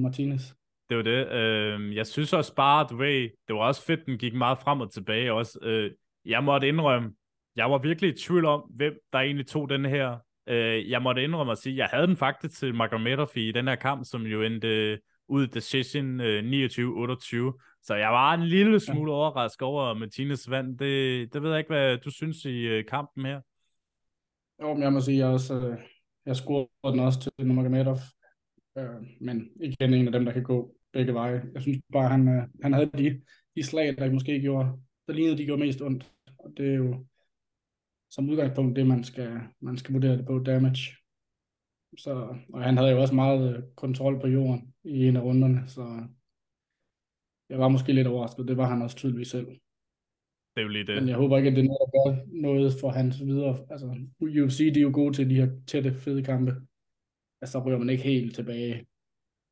Martinez. 0.00 0.54
Det 0.94 1.04
var 1.04 1.16
det. 1.16 1.78
Uh, 1.78 1.96
jeg 1.96 2.06
synes 2.06 2.32
også 2.32 2.54
bare, 2.54 2.86
du 2.90 2.96
ved, 2.96 3.28
det 3.48 3.56
var 3.56 3.60
også 3.60 3.84
fedt, 3.84 4.06
den 4.06 4.18
gik 4.18 4.34
meget 4.34 4.58
frem 4.58 4.80
og 4.80 4.92
tilbage. 4.92 5.32
Også, 5.32 5.58
uh, 5.62 5.96
jeg 6.30 6.44
måtte 6.44 6.68
indrømme, 6.68 7.12
jeg 7.56 7.70
var 7.70 7.78
virkelig 7.78 8.10
i 8.10 8.18
tvivl 8.18 8.44
om, 8.44 8.60
hvem 8.60 8.94
der 9.12 9.18
egentlig 9.18 9.46
tog 9.46 9.70
den 9.70 9.84
her. 9.84 10.18
Uh, 10.50 10.90
jeg 10.90 11.02
måtte 11.02 11.24
indrømme 11.24 11.52
at 11.52 11.58
sige, 11.58 11.72
at 11.72 11.78
jeg 11.78 11.86
havde 11.86 12.06
den 12.06 12.16
faktisk 12.16 12.58
til 12.58 12.74
Magomedov 12.74 13.28
i 13.34 13.52
den 13.52 13.68
her 13.68 13.74
kamp, 13.74 14.04
som 14.04 14.22
jo 14.22 14.42
endte 14.42 14.98
ud 15.28 15.46
decision 15.46 16.20
øh, 16.20 16.42
29-28. 16.42 17.80
Så 17.82 17.94
jeg 17.94 18.10
var 18.10 18.34
en 18.34 18.46
lille 18.46 18.80
smule 18.80 19.12
ja. 19.12 19.16
overrasket 19.18 19.62
over 19.62 19.94
Martinez 19.94 20.50
vand. 20.50 20.78
Det, 20.78 21.32
det 21.32 21.42
ved 21.42 21.50
jeg 21.50 21.58
ikke, 21.58 21.72
hvad 21.72 21.98
du 21.98 22.10
synes 22.10 22.44
i 22.44 22.60
øh, 22.60 22.84
kampen 22.84 23.24
her. 23.24 23.40
Jo, 24.62 24.74
men 24.74 24.82
jeg 24.82 24.92
må 24.92 25.00
sige, 25.00 25.18
jeg, 25.18 25.26
også, 25.26 25.54
øh, 25.54 25.78
jeg 26.26 26.36
scorede 26.36 26.68
den 26.84 27.00
også 27.00 27.20
til 27.20 27.46
Nurmagomedov. 27.46 27.98
Øh, 28.78 29.02
men 29.20 29.48
igen 29.60 29.94
en 29.94 30.06
af 30.06 30.12
dem, 30.12 30.24
der 30.24 30.32
kan 30.32 30.42
gå 30.42 30.74
begge 30.94 31.14
veje. 31.14 31.40
Jeg 31.54 31.62
synes 31.62 31.78
bare, 31.92 32.08
han, 32.08 32.28
øh, 32.28 32.42
han 32.62 32.72
havde 32.72 32.90
de, 33.02 33.22
de 33.56 33.62
slag, 33.62 33.96
der 33.98 34.12
måske 34.12 34.40
gjorde, 34.40 34.68
der 35.06 35.12
lignede, 35.12 35.38
de 35.38 35.44
gjorde 35.44 35.64
mest 35.66 35.82
ondt. 35.82 36.12
Og 36.38 36.52
det 36.56 36.66
er 36.68 36.74
jo 36.74 37.06
som 38.10 38.30
udgangspunkt 38.30 38.76
det, 38.76 38.86
man 38.86 39.04
skal, 39.04 39.40
man 39.60 39.76
skal 39.76 39.92
vurdere 39.92 40.16
det 40.18 40.26
på 40.26 40.38
damage. 40.38 40.84
Så, 41.98 42.36
og 42.52 42.62
han 42.62 42.76
havde 42.76 42.90
jo 42.90 43.00
også 43.00 43.14
meget 43.14 43.56
øh, 43.56 43.62
kontrol 43.76 44.20
på 44.20 44.26
jorden 44.26 44.74
i 44.84 45.06
en 45.06 45.16
af 45.16 45.22
runderne, 45.22 45.68
så 45.68 45.82
jeg 47.50 47.58
var 47.58 47.68
måske 47.68 47.92
lidt 47.92 48.06
overrasket. 48.06 48.48
Det 48.48 48.56
var 48.56 48.68
han 48.68 48.82
også 48.82 48.96
tydeligvis 48.96 49.28
selv. 49.28 49.46
Det 49.46 50.60
er 50.60 50.62
jo 50.62 50.68
lige 50.68 50.86
det. 50.86 50.96
Men 50.96 51.08
jeg 51.08 51.16
håber 51.16 51.36
ikke, 51.36 51.50
at 51.50 51.56
det 51.56 51.62
er 51.62 51.68
noget, 51.68 51.80
der 51.82 51.90
gør 51.94 52.40
noget 52.48 52.72
for 52.80 52.90
hans 52.90 53.20
videre. 53.20 53.66
Altså, 53.70 53.86
UFC, 54.20 54.58
de 54.74 54.80
er 54.80 54.82
jo 54.88 54.90
gode 54.94 55.14
til 55.14 55.30
de 55.30 55.34
her 55.34 55.50
tætte, 55.66 55.94
fede 55.94 56.22
kampe. 56.22 56.52
Altså, 57.40 57.52
så 57.52 57.64
ryger 57.66 57.78
man 57.78 57.90
ikke 57.90 58.04
helt 58.04 58.34
tilbage 58.34 58.86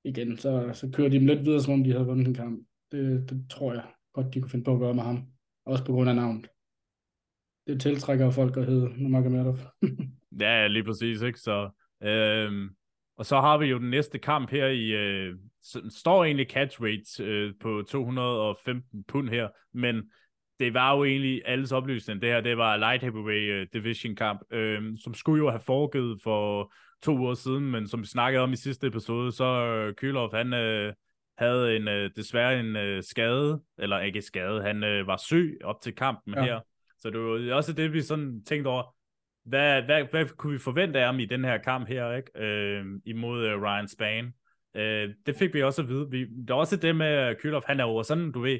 igen. 0.04 0.36
Så, 0.36 0.70
så 0.72 0.90
kører 0.94 1.08
de 1.08 1.18
dem 1.18 1.26
lidt 1.26 1.44
videre, 1.44 1.60
som 1.60 1.74
om 1.74 1.84
de 1.84 1.92
havde 1.92 2.06
vundet 2.06 2.28
en 2.28 2.34
kamp. 2.34 2.66
Det, 2.92 3.30
det 3.30 3.46
tror 3.50 3.72
jeg 3.72 3.84
godt, 4.12 4.34
de 4.34 4.40
kunne 4.40 4.50
finde 4.50 4.64
på 4.64 4.72
at 4.74 4.80
gøre 4.80 4.94
med 4.94 5.02
ham. 5.02 5.24
Også 5.66 5.84
på 5.84 5.92
grund 5.92 6.10
af 6.10 6.16
navnet. 6.16 6.48
Det 7.66 7.80
tiltrækker 7.80 8.30
folk 8.30 8.56
at 8.56 8.66
hedde 8.66 9.02
Nurmagomedov. 9.02 9.58
ja, 10.40 10.66
lige 10.66 10.84
præcis, 10.84 11.22
ikke? 11.22 11.38
Så 11.38 11.70
Øhm, 12.02 12.70
og 13.16 13.26
så 13.26 13.40
har 13.40 13.58
vi 13.58 13.66
jo 13.66 13.78
den 13.78 13.90
næste 13.90 14.18
kamp 14.18 14.50
her 14.50 14.66
i, 14.66 14.86
øh, 14.88 15.36
står 15.90 16.24
egentlig 16.24 16.50
catch 16.50 16.82
rate 16.82 17.24
øh, 17.24 17.54
på 17.60 17.82
215 17.88 19.04
pund 19.04 19.28
her, 19.28 19.48
men 19.72 20.02
det 20.64 20.74
var 20.74 20.96
jo 20.96 21.04
egentlig 21.04 21.42
alles 21.44 21.72
oplysning. 21.72 22.22
Det 22.22 22.28
her, 22.28 22.40
det 22.40 22.58
var 22.58 22.76
light 22.76 23.02
heavyweight 23.02 23.72
division 23.72 24.16
kamp, 24.16 24.42
øh, 24.50 24.82
som 25.04 25.14
skulle 25.14 25.44
jo 25.44 25.50
have 25.50 25.60
foregået 25.60 26.20
for 26.22 26.72
to 27.02 27.18
uger 27.18 27.34
siden, 27.34 27.70
men 27.70 27.88
som 27.88 28.00
vi 28.00 28.06
snakkede 28.06 28.42
om 28.42 28.52
i 28.52 28.56
sidste 28.56 28.86
episode, 28.86 29.32
så 29.32 29.44
øh, 29.44 29.94
Kylov, 29.94 30.34
han 30.34 30.52
øh, 30.52 30.92
havde 31.38 31.76
en 31.76 31.88
øh, 31.88 32.10
desværre 32.16 32.60
en 32.60 32.76
øh, 32.76 33.02
skade, 33.02 33.60
eller 33.78 34.00
ikke 34.00 34.22
skade, 34.22 34.62
han 34.62 34.84
øh, 34.84 35.06
var 35.06 35.16
syg 35.16 35.58
op 35.64 35.80
til 35.80 35.94
kampen 35.94 36.34
ja. 36.34 36.42
her. 36.42 36.60
Så 36.98 37.10
det 37.10 37.20
var 37.20 37.54
også 37.54 37.72
det, 37.72 37.92
vi 37.92 38.00
sådan 38.00 38.44
tænkte 38.44 38.68
over, 38.68 38.94
hvad, 39.44 39.82
hvad, 39.82 40.04
hvad 40.10 40.26
kunne 40.26 40.52
vi 40.52 40.58
forvente 40.58 40.98
af 40.98 41.06
ham 41.06 41.18
i 41.18 41.26
den 41.26 41.44
her 41.44 41.58
kamp 41.58 41.88
her, 41.88 42.12
ikke? 42.12 42.38
Øh, 42.38 42.84
imod 43.04 43.54
uh, 43.54 43.62
Ryan 43.62 43.88
Span? 43.88 44.32
øh, 44.74 45.10
det 45.26 45.36
fik 45.36 45.54
vi 45.54 45.62
også 45.62 45.82
at 45.82 45.88
vide. 45.88 46.10
Vi, 46.10 46.26
der 46.48 46.54
er 46.54 46.58
også 46.58 46.76
det 46.76 46.96
med 46.96 47.34
Kylov, 47.34 47.62
han 47.66 47.80
er 47.80 47.84
jo 47.84 48.02
sådan, 48.02 48.32
du 48.32 48.40
ved, 48.40 48.58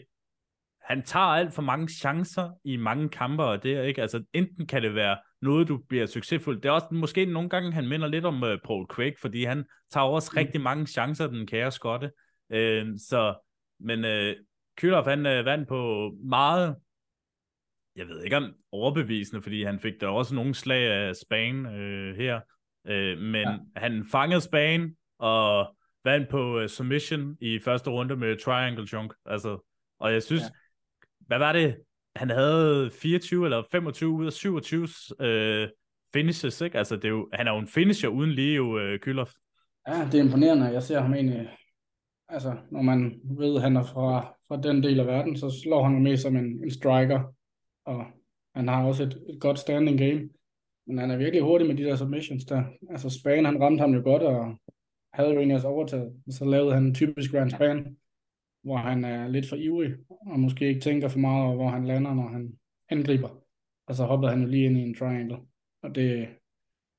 han 0.85 1.03
tager 1.03 1.27
alt 1.27 1.55
for 1.55 1.63
mange 1.63 1.89
chancer 1.89 2.51
i 2.65 2.77
mange 2.77 3.09
kampe, 3.09 3.45
og 3.45 3.63
det 3.63 3.73
er 3.73 3.83
ikke, 3.83 4.03
altså 4.03 4.25
enten 4.33 4.67
kan 4.67 4.83
det 4.83 4.95
være 4.95 5.19
noget, 5.43 5.69
du 5.69 5.81
bliver 5.89 6.07
succesfuld. 6.07 6.61
Det 6.61 6.69
er 6.69 6.73
også 6.73 6.87
måske 6.91 7.25
nogle 7.25 7.49
gange, 7.49 7.73
han 7.73 7.89
minder 7.89 8.09
lidt 8.09 8.25
om 8.25 8.43
uh, 8.43 8.59
Paul 8.65 8.87
Craig, 8.87 9.15
fordi 9.21 9.45
han 9.45 9.65
tager 9.91 10.07
også 10.07 10.31
mm. 10.33 10.39
rigtig 10.39 10.61
mange 10.61 10.87
chancer, 10.87 11.27
den 11.27 11.47
kære 11.47 11.71
skotte. 11.71 12.11
Uh, 12.51 12.97
så, 13.09 13.35
men 13.81 14.05
uh, 14.05 14.43
Kylov, 14.77 15.05
han 15.05 15.19
uh, 15.19 15.45
vandt 15.45 15.69
på 15.69 16.13
meget, 16.25 16.77
jeg 17.97 18.07
ved 18.09 18.23
ikke 18.23 18.37
om 18.37 18.55
overbevisende, 18.73 19.43
fordi 19.43 19.65
han 19.65 19.81
fik 19.81 20.01
der 20.01 20.07
også 20.07 20.35
nogle 20.35 20.55
slag 20.55 20.91
af 20.91 21.17
Spain 21.17 21.67
uh, 21.67 22.17
her, 22.17 22.41
uh, 22.85 23.19
men 23.19 23.49
ja. 23.49 23.59
han 23.77 24.05
fangede 24.11 24.41
Spain 24.41 24.97
og 25.19 25.77
vandt 26.05 26.29
på 26.29 26.61
uh, 26.61 26.67
submission 26.67 27.37
i 27.41 27.59
første 27.59 27.91
runde 27.91 28.17
med 28.17 28.37
triangle 28.37 28.87
chunk. 28.87 29.13
Altså, 29.27 29.69
og 30.01 30.13
jeg 30.13 30.23
synes, 30.23 30.43
ja 30.43 30.49
hvad 31.27 31.39
var 31.39 31.53
det? 31.53 31.77
Han 32.17 32.31
havde 32.31 32.91
24 32.91 33.45
eller 33.45 33.63
25 33.73 34.11
ud 34.11 34.27
af 34.27 34.33
27 34.33 34.89
øh, 35.21 35.69
finishes, 36.13 36.61
ikke? 36.61 36.79
Altså, 36.79 36.97
det 36.97 37.05
er 37.05 37.09
jo, 37.09 37.29
han 37.33 37.47
er 37.47 37.53
jo 37.53 37.59
en 37.59 37.69
finisher 37.69 38.09
uden 38.09 38.31
lige 38.31 38.55
jo, 38.55 38.79
øh, 38.79 38.99
Kylov. 38.99 39.29
Ja, 39.89 40.09
det 40.13 40.21
er 40.21 40.25
imponerende. 40.25 40.67
Jeg 40.67 40.83
ser 40.83 41.01
ham 41.01 41.15
egentlig, 41.15 41.49
altså, 42.29 42.57
når 42.71 42.83
man 42.83 43.21
ved, 43.25 43.57
at 43.57 43.63
han 43.63 43.77
er 43.77 43.83
fra, 43.83 44.35
fra 44.49 44.61
den 44.63 44.83
del 44.83 45.01
af 45.01 45.07
verden, 45.07 45.37
så 45.37 45.61
slår 45.63 45.85
han 45.85 46.03
med 46.03 46.17
som 46.17 46.37
en, 46.37 46.45
en 46.45 46.71
striker, 46.71 47.35
og 47.85 48.05
han 48.55 48.69
har 48.69 48.85
også 48.85 49.03
et, 49.03 49.23
et 49.29 49.41
godt 49.41 49.59
standing 49.59 49.99
game. 49.99 50.29
Men 50.87 50.99
han 50.99 51.11
er 51.11 51.17
virkelig 51.17 51.43
hurtig 51.43 51.67
med 51.67 51.77
de 51.77 51.83
der 51.83 51.97
submissions 51.97 52.45
der. 52.45 52.65
Altså, 52.91 53.11
Span, 53.11 53.45
han 53.45 53.61
ramte 53.61 53.81
ham 53.81 53.95
jo 53.95 54.03
godt, 54.05 54.23
og 54.23 54.59
havde 55.13 55.31
jo 55.31 55.37
egentlig 55.37 55.55
også 55.55 55.69
overtaget. 55.69 56.13
Så 56.31 56.45
lavede 56.45 56.75
han 56.75 56.85
en 56.85 56.95
typisk 56.95 57.31
Grand 57.31 57.51
Span, 57.51 57.97
hvor 58.63 58.77
han 58.77 59.05
er 59.05 59.29
lidt 59.29 59.49
for 59.49 59.57
ivrig, 59.57 59.95
og 60.09 60.41
måske 60.41 60.69
ikke 60.69 60.81
tænker 60.81 61.09
for 61.09 61.19
meget 61.19 61.45
over, 61.45 61.55
hvor 61.55 61.69
han 61.69 61.87
lander, 61.87 62.15
når 62.15 62.29
han 62.29 62.53
angriber. 62.91 63.29
Og 63.87 63.95
så 63.95 64.05
hoppede 64.05 64.33
han 64.33 64.43
jo 64.43 64.49
lige 64.49 64.65
ind 64.65 64.79
i 64.79 64.81
en 64.81 64.95
triangle, 64.95 65.39
og 65.83 65.95
det 65.95 66.19
er 66.19 66.27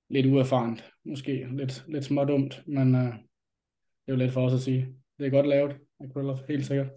lidt 0.09 0.25
uerfarent, 0.25 0.91
måske 1.05 1.47
lidt, 1.51 1.85
lidt 1.87 2.09
dumt, 2.09 2.63
men 2.67 2.95
uh, 2.95 3.01
det 3.01 4.07
er 4.07 4.13
jo 4.13 4.15
lidt 4.15 4.33
for 4.33 4.45
os 4.45 4.53
at 4.53 4.59
sige. 4.59 4.95
Det 5.19 5.27
er 5.27 5.31
godt 5.31 5.47
lavet 5.47 5.77
Akrylov, 5.99 6.37
helt 6.47 6.65
sikkert. 6.65 6.87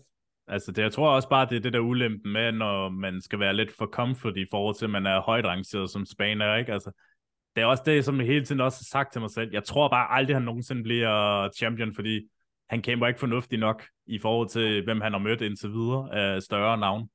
Altså, 0.49 0.73
det, 0.73 0.83
jeg 0.83 0.93
tror 0.93 1.11
også 1.11 1.29
bare, 1.29 1.47
det 1.51 1.57
er 1.57 1.61
det 1.61 1.73
der 1.73 1.79
ulempe 1.79 2.29
med, 2.29 2.53
når 2.53 2.89
man 2.89 3.21
skal 3.21 3.41
være 3.41 3.57
lidt 3.57 3.73
for 3.79 3.87
comfort 3.87 4.37
i 4.37 4.47
forhold 4.51 4.75
til, 4.75 4.85
at 4.85 4.91
man 4.91 5.07
er 5.07 5.21
højt 5.21 5.45
rangeret 5.45 5.91
som 5.91 6.07
spaner, 6.07 6.57
ikke? 6.57 6.73
Altså, 6.73 6.91
det 7.57 7.63
er 7.63 7.67
også 7.67 7.83
det, 7.87 8.05
som 8.05 8.19
jeg 8.19 8.27
hele 8.27 8.45
tiden 8.45 8.61
også 8.61 8.79
har 8.79 8.99
sagt 8.99 9.13
til 9.13 9.21
mig 9.21 9.31
selv. 9.31 9.51
Jeg 9.53 9.65
tror 9.65 9.89
bare 9.89 10.19
aldrig, 10.19 10.37
han 10.37 10.43
nogensinde 10.43 10.83
bliver 10.83 11.49
champion, 11.57 11.95
fordi 11.95 12.29
han 12.69 12.83
kæmper 12.83 13.07
ikke 13.07 13.21
fornuftigt 13.21 13.61
nok 13.61 13.85
i 14.07 14.19
forhold 14.19 14.49
til, 14.49 14.85
hvem 14.85 15.01
han 15.01 15.13
har 15.13 15.19
mødt 15.19 15.41
indtil 15.41 15.71
videre 15.71 16.15
af 16.15 16.43
større 16.43 16.79
navn. 16.79 17.09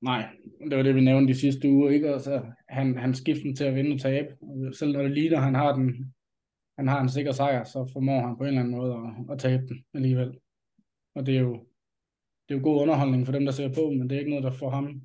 Nej, 0.00 0.28
det 0.70 0.76
var 0.76 0.82
det, 0.82 0.94
vi 0.94 1.00
nævnte 1.00 1.32
de 1.32 1.38
sidste 1.38 1.68
uger, 1.68 1.90
ikke? 1.90 2.08
Altså, 2.08 2.52
han, 2.68 2.98
han 2.98 3.14
skifter 3.14 3.54
til 3.54 3.64
at 3.64 3.74
vinde 3.74 3.94
og 3.94 4.00
tabe. 4.00 4.28
Selv 4.72 4.92
når 4.92 5.02
det 5.02 5.10
ligner, 5.10 5.40
han 5.40 5.54
har 5.54 5.72
den, 5.72 6.14
han 6.78 6.88
har 6.88 7.00
en 7.00 7.08
sikker 7.08 7.32
sejr, 7.32 7.64
så 7.64 7.90
formår 7.92 8.20
han 8.26 8.36
på 8.36 8.42
en 8.42 8.48
eller 8.48 8.60
anden 8.60 8.76
måde 8.76 8.94
at, 8.94 9.32
at 9.32 9.38
tabe 9.38 9.66
den 9.66 9.84
alligevel. 9.94 10.38
Og 11.14 11.26
det 11.26 11.36
er 11.36 11.40
jo, 11.40 11.52
det 12.48 12.54
er 12.54 12.58
jo 12.58 12.64
god 12.64 12.82
underholdning 12.82 13.26
for 13.26 13.32
dem, 13.32 13.44
der 13.44 13.52
ser 13.52 13.74
på, 13.74 13.90
men 13.90 14.10
det 14.10 14.16
er 14.16 14.18
ikke 14.18 14.30
noget, 14.30 14.44
der 14.44 14.52
får 14.52 14.70
ham 14.70 15.02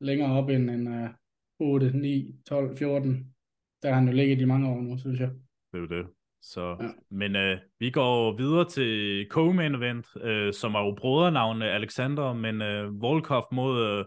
længere 0.00 0.32
op 0.32 0.48
end 0.48 0.70
en 0.70 1.04
uh, 1.04 1.10
8, 1.58 1.98
9, 1.98 2.34
12, 2.48 2.76
14. 2.76 3.34
Der 3.82 3.88
har 3.88 3.94
han 3.94 4.08
jo 4.08 4.14
ligget 4.14 4.40
i 4.40 4.44
mange 4.44 4.68
år 4.68 4.80
nu, 4.80 4.98
synes 4.98 5.20
jeg. 5.20 5.30
Det 5.72 5.78
er 5.78 5.78
jo 5.78 5.86
det. 5.86 6.06
Så, 6.42 6.76
ja. 6.80 6.88
Men 7.10 7.36
øh, 7.36 7.58
vi 7.78 7.90
går 7.90 8.36
videre 8.36 8.68
til 8.68 9.26
co-main 9.30 9.74
event, 9.74 10.06
øh, 10.16 10.54
som 10.54 10.74
er 10.74 10.80
jo 10.80 10.94
brødrenavnet 10.98 11.66
Alexander, 11.66 12.32
men 12.32 12.62
øh, 12.62 13.00
Volkov 13.00 13.48
mod 13.52 13.84
øh, 13.86 14.04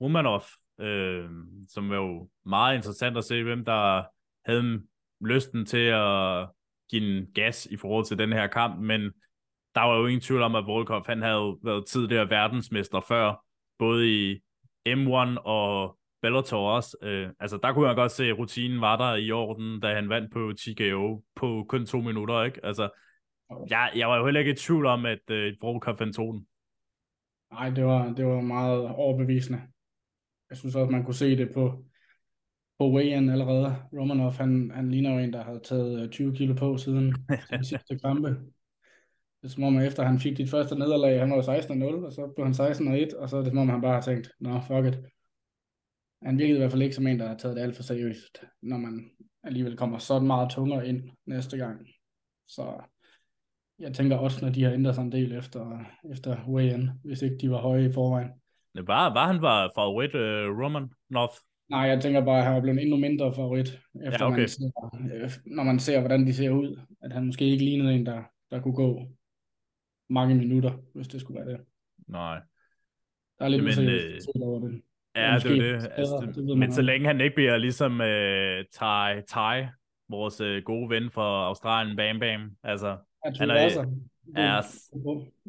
Romanov, 0.00 0.42
øh, 0.80 1.30
som 1.68 1.90
er 1.90 1.96
jo 1.96 2.28
meget 2.46 2.76
interessant 2.76 3.16
at 3.16 3.24
se, 3.24 3.42
hvem 3.42 3.64
der 3.64 4.02
havde 4.50 4.82
lysten 5.20 5.66
til 5.66 5.86
at 5.86 6.48
give 6.90 7.18
en 7.18 7.26
gas 7.34 7.66
i 7.66 7.76
forhold 7.76 8.04
til 8.04 8.18
den 8.18 8.32
her 8.32 8.46
kamp, 8.46 8.80
men 8.80 9.00
der 9.74 9.80
var 9.80 9.96
jo 9.96 10.06
ingen 10.06 10.20
tvivl 10.20 10.42
om, 10.42 10.54
at 10.54 10.66
Volkov, 10.66 11.02
han 11.06 11.22
havde 11.22 11.56
været 11.62 11.86
tidligere 11.86 12.30
verdensmester 12.30 13.00
før, 13.08 13.44
både 13.78 14.30
i 14.30 14.40
M1 14.88 15.40
og 15.44 15.98
Bellator 16.22 16.70
også. 16.70 16.96
Øh, 17.02 17.28
altså, 17.40 17.58
der 17.62 17.72
kunne 17.72 17.88
jeg 17.88 17.96
godt 17.96 18.12
se, 18.12 18.24
at 18.24 18.38
rutinen 18.38 18.80
var 18.80 18.96
der 18.96 19.14
i 19.16 19.30
orden, 19.30 19.80
da 19.80 19.94
han 19.94 20.08
vandt 20.08 20.32
på 20.32 20.52
TKO 20.58 21.24
på 21.34 21.66
kun 21.68 21.86
to 21.86 22.00
minutter, 22.00 22.42
ikke? 22.42 22.60
Altså, 22.66 22.88
jeg, 23.70 23.90
jeg 23.96 24.08
var 24.08 24.18
jo 24.18 24.24
heller 24.24 24.40
ikke 24.40 24.52
i 24.52 24.54
tvivl 24.54 24.86
om, 24.86 25.06
at 25.06 25.30
øh, 25.30 25.54
Volkov 25.62 25.96
fandt 25.96 26.16
tog 26.16 26.34
den. 26.34 26.46
Nej, 27.52 27.70
det 27.70 27.84
var, 27.84 28.12
det 28.12 28.26
var 28.26 28.40
meget 28.40 28.88
overbevisende. 28.88 29.62
Jeg 30.50 30.58
synes 30.58 30.76
også, 30.76 30.90
man 30.90 31.04
kunne 31.04 31.14
se 31.14 31.36
det 31.36 31.50
på, 31.54 31.84
på 32.78 32.92
weigh 32.92 33.32
allerede. 33.32 33.76
Romanov, 33.92 34.32
han, 34.32 34.70
han 34.74 34.90
ligner 34.90 35.12
jo 35.12 35.18
en, 35.18 35.32
der 35.32 35.44
havde 35.44 35.60
taget 35.64 36.10
20 36.10 36.28
øh, 36.28 36.36
kilo 36.36 36.54
på 36.54 36.76
siden 36.76 37.14
sin 37.50 37.64
sidste 37.64 37.98
kampe. 37.98 38.28
Det 38.28 39.46
er 39.46 39.48
som 39.48 39.62
om, 39.62 39.78
efter 39.78 40.02
han 40.02 40.18
fik 40.18 40.36
dit 40.36 40.50
første 40.50 40.78
nederlag, 40.78 41.20
han 41.20 41.30
var 41.30 41.42
16-0, 41.42 42.06
og 42.06 42.12
så 42.12 42.32
blev 42.36 42.46
han 42.46 42.54
16-1, 42.54 43.18
og 43.18 43.28
så 43.28 43.36
er 43.36 43.40
det 43.40 43.50
som 43.50 43.58
om, 43.58 43.68
han 43.68 43.80
bare 43.80 43.94
har 43.94 44.00
tænkt, 44.00 44.30
nå, 44.40 44.60
fuck 44.60 44.86
it 44.86 44.98
han 46.22 46.38
virkede 46.38 46.56
i 46.56 46.58
hvert 46.58 46.70
fald 46.70 46.82
ikke 46.82 46.94
som 46.94 47.06
en, 47.06 47.20
der 47.20 47.28
har 47.28 47.36
taget 47.36 47.56
det 47.56 47.62
alt 47.62 47.76
for 47.76 47.82
seriøst, 47.82 48.44
når 48.62 48.76
man 48.76 49.10
alligevel 49.44 49.76
kommer 49.76 49.98
så 49.98 50.18
meget 50.18 50.50
tungere 50.50 50.88
ind 50.88 51.10
næste 51.26 51.56
gang. 51.56 51.86
Så 52.46 52.82
jeg 53.78 53.94
tænker 53.94 54.16
også, 54.16 54.44
når 54.44 54.52
de 54.52 54.62
har 54.62 54.72
ændret 54.72 54.94
sig 54.94 55.02
en 55.02 55.12
del 55.12 55.32
efter, 55.32 55.84
efter 56.12 56.48
weigh-in, 56.48 56.90
hvis 57.04 57.22
ikke 57.22 57.36
de 57.40 57.50
var 57.50 57.58
høje 57.58 57.88
i 57.88 57.92
forvejen. 57.92 58.28
Det 58.74 58.86
var, 58.86 59.12
var 59.12 59.26
han 59.26 59.42
var 59.42 59.72
favorit, 59.74 60.14
uh, 60.14 60.62
Roman 60.62 60.88
North? 61.10 61.34
Nej, 61.68 61.80
jeg 61.80 62.02
tænker 62.02 62.24
bare, 62.24 62.38
at 62.38 62.44
han 62.44 62.54
var 62.54 62.60
blevet 62.60 62.82
endnu 62.82 62.96
mindre 62.96 63.34
favorit, 63.34 63.80
efter 64.06 64.24
ja, 64.24 64.26
okay. 64.26 64.38
man 64.38 64.48
ser, 64.48 65.40
når 65.46 65.62
man 65.62 65.78
ser, 65.78 66.00
hvordan 66.00 66.26
de 66.26 66.34
ser 66.34 66.50
ud. 66.50 66.80
At 67.02 67.12
han 67.12 67.26
måske 67.26 67.44
ikke 67.44 67.64
lignede 67.64 67.94
en, 67.94 68.06
der, 68.06 68.22
der 68.50 68.60
kunne 68.60 68.74
gå 68.74 69.06
mange 70.08 70.34
minutter, 70.34 70.72
hvis 70.94 71.08
det 71.08 71.20
skulle 71.20 71.40
være 71.40 71.52
det. 71.52 71.60
Nej. 72.08 72.40
Der 73.38 73.44
er 73.44 73.48
lidt 73.48 73.78
Jamen, 73.78 73.88
øh, 73.88 74.20
over 74.42 74.68
det. 74.68 74.82
Ja, 75.16 75.38
det 75.42 75.58
er 75.58 75.78
det. 75.78 75.88
Altså, 75.96 76.32
det 76.34 76.58
men 76.58 76.72
så 76.72 76.82
længe 76.82 77.06
han 77.06 77.20
ikke 77.20 77.34
bliver 77.34 77.56
ligesom 77.56 77.92
uh, 77.92 78.64
Tai, 78.72 79.22
Tai, 79.28 79.66
vores 80.08 80.40
uh, 80.40 80.64
gode 80.64 80.90
ven 80.90 81.10
fra 81.10 81.46
Australien, 81.46 81.96
Bam 81.96 82.20
Bam. 82.20 82.50
Altså, 82.62 82.96
han 83.38 83.50
er, 83.50 83.86
er, 84.36 84.62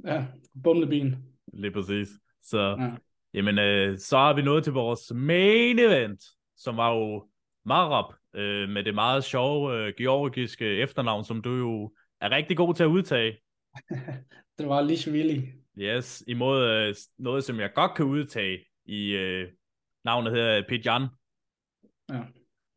ja, 0.06 0.26
bumlebin. 0.64 1.16
Lige 1.54 1.72
præcis. 1.72 2.10
Så, 2.44 2.76
ja. 2.80 2.90
jamen, 3.34 3.58
uh, 3.58 3.98
så 3.98 4.18
har 4.18 4.34
vi 4.34 4.42
nået 4.42 4.64
til 4.64 4.74
vores 4.74 5.12
main 5.16 5.80
event, 5.80 6.24
som 6.58 6.78
var 6.78 6.96
jo 6.96 7.28
Marab, 7.66 8.14
uh, 8.34 8.70
med 8.70 8.84
det 8.84 8.96
meget 8.96 9.24
sjove 9.24 9.88
uh, 9.88 9.94
georgiske 9.98 10.66
efternavn, 10.66 11.24
som 11.24 11.42
du 11.42 11.56
jo 11.56 11.92
er 12.22 12.32
rigtig 12.32 12.58
god 12.58 12.74
til 12.74 12.84
at 12.84 12.88
udtage. 12.88 13.38
det 14.58 14.68
var 14.68 14.82
Lishvili. 14.82 15.48
Yes, 15.78 16.24
imod 16.28 16.88
uh, 16.88 16.96
noget, 17.18 17.44
som 17.44 17.60
jeg 17.60 17.74
godt 17.76 17.96
kan 17.96 18.06
udtage 18.06 18.60
i 18.86 19.12
øh, 19.12 19.48
navnet 20.04 20.34
her, 20.34 20.64
Pidjan. 20.70 21.08
Ja. 22.10 22.22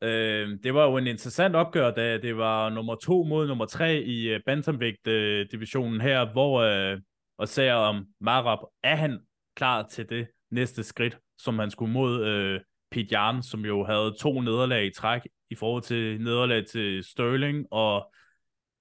Øh, 0.02 0.58
det 0.62 0.74
var 0.74 0.84
jo 0.84 0.96
en 0.96 1.06
interessant 1.06 1.56
opgør, 1.56 1.90
da 1.90 2.18
det 2.18 2.36
var 2.36 2.70
nummer 2.70 2.94
to 2.94 3.22
mod 3.22 3.46
nummer 3.46 3.66
tre 3.66 4.02
i 4.02 4.34
uh, 4.34 4.40
Bantamvægt-divisionen 4.46 6.00
her, 6.00 6.32
hvor 6.32 6.60
øh, 6.60 7.00
og 7.38 7.48
ser 7.48 7.72
om 7.72 8.06
Marab, 8.20 8.58
er 8.82 8.96
han 8.96 9.20
klar 9.56 9.88
til 9.88 10.08
det 10.08 10.28
næste 10.50 10.82
skridt, 10.82 11.18
som 11.38 11.58
han 11.58 11.70
skulle 11.70 11.92
mod 11.92 12.24
øh, 12.24 12.60
Pidjan, 12.90 13.42
som 13.42 13.64
jo 13.64 13.84
havde 13.84 14.14
to 14.20 14.40
nederlag 14.40 14.86
i 14.86 14.90
træk 14.90 15.20
i 15.50 15.54
forhold 15.54 15.82
til 15.82 16.20
nederlag 16.20 16.66
til 16.66 17.04
Sterling 17.04 17.66
og 17.70 18.12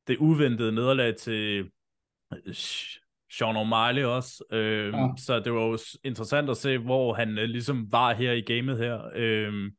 det 0.08 0.18
uventede 0.18 0.72
nederlag 0.72 1.16
til 1.16 1.72
Sean 3.38 3.56
O'Malley 3.56 4.06
også. 4.06 4.44
Øh, 4.52 4.94
ja. 4.94 5.08
Så 5.18 5.40
det 5.40 5.54
var 5.54 5.62
jo 5.62 5.78
interessant 6.04 6.50
at 6.50 6.58
se, 6.58 6.78
hvor 6.78 7.14
han 7.14 7.38
øh, 7.38 7.46
ligesom 7.46 7.92
var 7.92 8.14
her 8.14 8.32
i 8.32 8.42
gamet 8.42 8.78
her. 8.78 9.10
Øh, 9.16 9.72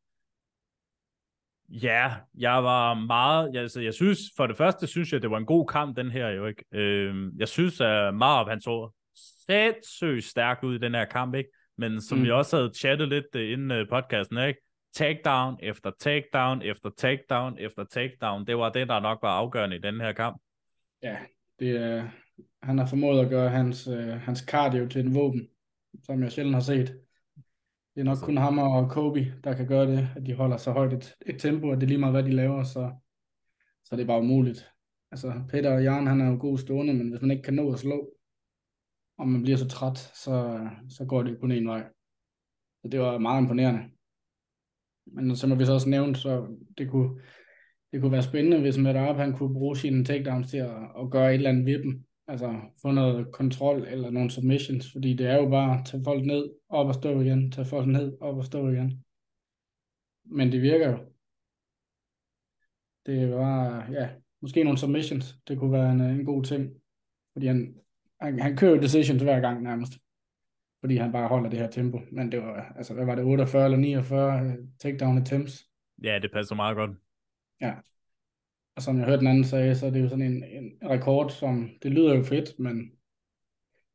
ja, 1.68 2.12
jeg 2.38 2.64
var 2.64 2.94
meget... 2.94 3.56
Altså, 3.56 3.80
jeg 3.80 3.94
synes, 3.94 4.18
for 4.37 4.46
det 4.46 4.56
første 4.56 4.87
synes 4.87 5.12
jeg, 5.12 5.23
det 5.23 5.30
var 5.30 5.38
en 5.38 5.46
god 5.46 5.66
kamp, 5.66 5.96
den 5.96 6.11
her 6.11 6.28
jo 6.28 6.46
ikke. 6.46 6.64
Øh, 6.73 7.32
jeg 7.38 7.49
synes, 7.49 7.80
at 7.80 8.14
Marv, 8.14 8.49
han 8.49 8.61
så 8.61 8.90
sindssygt 9.46 10.25
stærk 10.25 10.62
ud 10.62 10.75
i 10.75 10.78
den 10.78 10.94
her 10.94 11.04
kamp, 11.04 11.34
ikke? 11.34 11.50
Men 11.78 12.00
som 12.00 12.18
mm. 12.18 12.25
vi 12.25 12.30
også 12.30 12.56
havde 12.56 12.73
chattet 12.75 13.08
lidt 13.08 13.34
uh, 13.34 13.40
inden 13.40 13.70
uh, 13.70 13.88
podcasten, 13.88 14.38
ikke? 14.38 14.61
Takedown 14.94 15.58
efter 15.62 15.90
takedown 15.99 16.62
efter 16.62 16.90
takedown 16.99 17.56
efter 17.58 17.84
takedown. 17.84 18.46
Det 18.46 18.58
var 18.58 18.68
det, 18.68 18.88
der 18.88 19.00
nok 19.00 19.18
var 19.23 19.30
afgørende 19.30 19.76
i 19.76 19.80
den 19.80 20.00
her 20.00 20.12
kamp. 20.12 20.42
Ja, 21.02 21.16
det 21.58 21.76
er 21.76 22.08
han 22.64 22.78
har 22.78 22.87
formået 22.87 23.21
at 23.21 23.30
gøre 23.30 23.50
hans, 23.50 23.88
øh, 23.88 24.09
hans 24.09 24.38
cardio 24.38 24.88
til 24.88 25.06
en 25.06 25.14
våben, 25.14 25.49
som 26.02 26.23
jeg 26.23 26.33
sjældent 26.33 26.56
har 26.56 26.62
set. 26.62 26.88
Det 27.94 28.00
er 28.00 28.04
nok 28.04 28.18
kun 28.23 28.37
ham 28.37 28.59
og 28.59 28.90
Kobe, 28.90 29.35
der 29.44 29.54
kan 29.54 29.66
gøre 29.66 29.87
det, 29.87 30.09
at 30.16 30.26
de 30.26 30.35
holder 30.35 30.56
så 30.56 30.73
højt 30.73 30.92
et, 30.92 31.14
et 31.26 31.40
tempo, 31.40 31.71
at 31.71 31.76
det 31.76 31.83
er 31.83 31.88
lige 31.88 31.99
meget, 31.99 32.14
hvad 32.14 32.23
de 32.23 32.30
laver, 32.30 32.62
så, 32.62 32.92
så 33.85 33.97
det 33.97 34.02
er 34.02 34.06
bare 34.06 34.21
umuligt 34.21 34.75
altså 35.14 35.42
Peter 35.49 35.75
og 35.75 35.83
Jan, 35.83 36.06
han 36.06 36.21
er 36.21 36.30
jo 36.30 36.37
god 36.40 36.59
stående, 36.59 36.94
men 36.94 37.11
hvis 37.11 37.21
man 37.21 37.30
ikke 37.30 37.42
kan 37.42 37.54
nå 37.54 37.73
at 37.73 37.78
slå, 37.78 38.09
og 39.18 39.28
man 39.28 39.42
bliver 39.42 39.56
så 39.56 39.68
træt, 39.68 39.99
så, 39.99 40.68
så 40.88 41.04
går 41.04 41.23
det 41.23 41.40
kun 41.40 41.52
en 41.52 41.68
vej. 41.68 41.85
Så 42.83 42.88
det 42.88 43.00
var 43.00 43.18
meget 43.18 43.42
imponerende. 43.42 43.80
Men 45.06 45.37
som 45.37 45.59
vi 45.59 45.64
så 45.64 45.73
også 45.73 45.88
nævnt, 45.88 46.18
så 46.18 46.56
det 46.78 46.90
kunne, 46.90 47.21
det 47.92 48.00
kunne 48.00 48.12
være 48.12 48.23
spændende, 48.23 48.61
hvis 48.61 48.78
Madarab 48.78 49.16
han 49.16 49.33
kunne 49.33 49.54
bruge 49.54 49.76
sine 49.76 50.04
takedowns 50.04 50.50
til 50.50 50.56
at, 50.56 50.76
at 51.00 51.11
gøre 51.11 51.28
et 51.30 51.35
eller 51.35 51.50
andet 51.50 51.66
ved 51.66 51.83
dem. 51.83 52.04
Altså 52.26 52.60
få 52.82 52.90
noget 52.90 53.32
kontrol 53.32 53.84
eller 53.88 54.10
nogle 54.10 54.30
submissions, 54.30 54.92
fordi 54.92 55.14
det 55.14 55.26
er 55.26 55.36
jo 55.36 55.48
bare 55.48 55.78
at 55.78 55.86
tage 55.86 56.04
folk 56.04 56.24
ned, 56.24 56.50
op 56.68 56.86
og 56.86 56.94
stå 56.94 57.20
igen, 57.20 57.50
tage 57.50 57.66
folk 57.66 57.88
ned, 57.88 58.18
op 58.20 58.36
og 58.36 58.44
stå 58.44 58.68
igen. 58.68 59.04
Men 60.24 60.52
det 60.52 60.62
virker 60.62 60.90
jo. 60.90 60.98
Det 63.06 63.30
var, 63.30 63.86
ja, 63.90 64.10
måske 64.42 64.64
nogle 64.64 64.78
submissions, 64.78 65.36
det 65.48 65.58
kunne 65.58 65.72
være 65.72 65.92
en, 65.92 66.00
en 66.00 66.24
god 66.24 66.44
ting. 66.44 66.70
Fordi 67.32 67.46
han, 67.46 67.76
han, 68.20 68.40
han 68.40 68.56
kører 68.56 68.80
decisions 68.80 69.22
hver 69.22 69.40
gang 69.40 69.62
nærmest. 69.62 69.92
Fordi 70.80 70.96
han 70.96 71.12
bare 71.12 71.28
holder 71.28 71.50
det 71.50 71.58
her 71.58 71.70
tempo. 71.70 72.00
Men 72.12 72.32
det 72.32 72.42
var, 72.42 72.72
altså 72.76 72.94
hvad 72.94 73.04
var 73.04 73.14
det, 73.14 73.24
48 73.24 73.64
eller 73.64 73.78
49 73.78 74.44
øh, 74.44 74.54
takedown 74.78 75.18
attempts? 75.18 75.68
Ja, 76.02 76.18
det 76.22 76.32
passer 76.32 76.54
meget 76.54 76.76
godt. 76.76 76.90
Ja. 77.60 77.74
Og 78.76 78.82
som 78.82 78.98
jeg 78.98 79.06
hørte 79.06 79.20
den 79.20 79.26
anden 79.26 79.44
sige, 79.44 79.74
så 79.74 79.86
er 79.86 79.90
det 79.90 80.02
jo 80.02 80.08
sådan 80.08 80.24
en, 80.24 80.44
en 80.44 80.72
rekord, 80.90 81.30
som, 81.30 81.70
det 81.82 81.90
lyder 81.90 82.14
jo 82.16 82.22
fedt, 82.22 82.58
men 82.58 82.92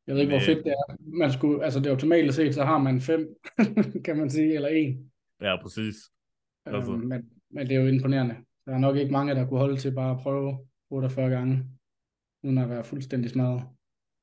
jeg 0.08 0.16
ved 0.16 0.22
ikke, 0.22 0.34
hvor 0.34 0.46
fedt 0.46 0.66
det 0.66 0.72
er. 0.72 0.96
Man 1.00 1.32
skulle, 1.32 1.64
altså 1.64 1.80
det 1.80 1.92
optimale 1.92 2.34
set, 2.34 2.56
så 2.56 2.64
har 2.64 2.78
man 2.78 3.02
fem, 3.02 3.36
kan 4.06 4.18
man 4.18 4.30
sige, 4.30 4.56
eller 4.56 4.70
en. 4.70 5.12
Ja, 5.42 5.62
præcis. 5.62 5.96
Altså. 6.66 6.92
Øhm, 6.92 7.08
men, 7.08 7.30
men 7.52 7.68
det 7.68 7.76
er 7.76 7.82
jo 7.82 7.88
imponerende. 7.88 8.36
Der 8.66 8.74
er 8.74 8.80
nok 8.80 8.98
ikke 8.98 9.12
mange, 9.12 9.36
der 9.36 9.48
kunne 9.48 9.60
holde 9.60 9.78
til 9.78 9.96
bare 9.96 10.12
at 10.12 10.18
prøve 10.18 10.60
48 10.90 11.30
gange, 11.30 11.66
uden 12.44 12.58
at 12.58 12.70
være 12.70 12.84
fuldstændig 12.84 13.32
smadret. 13.32 13.64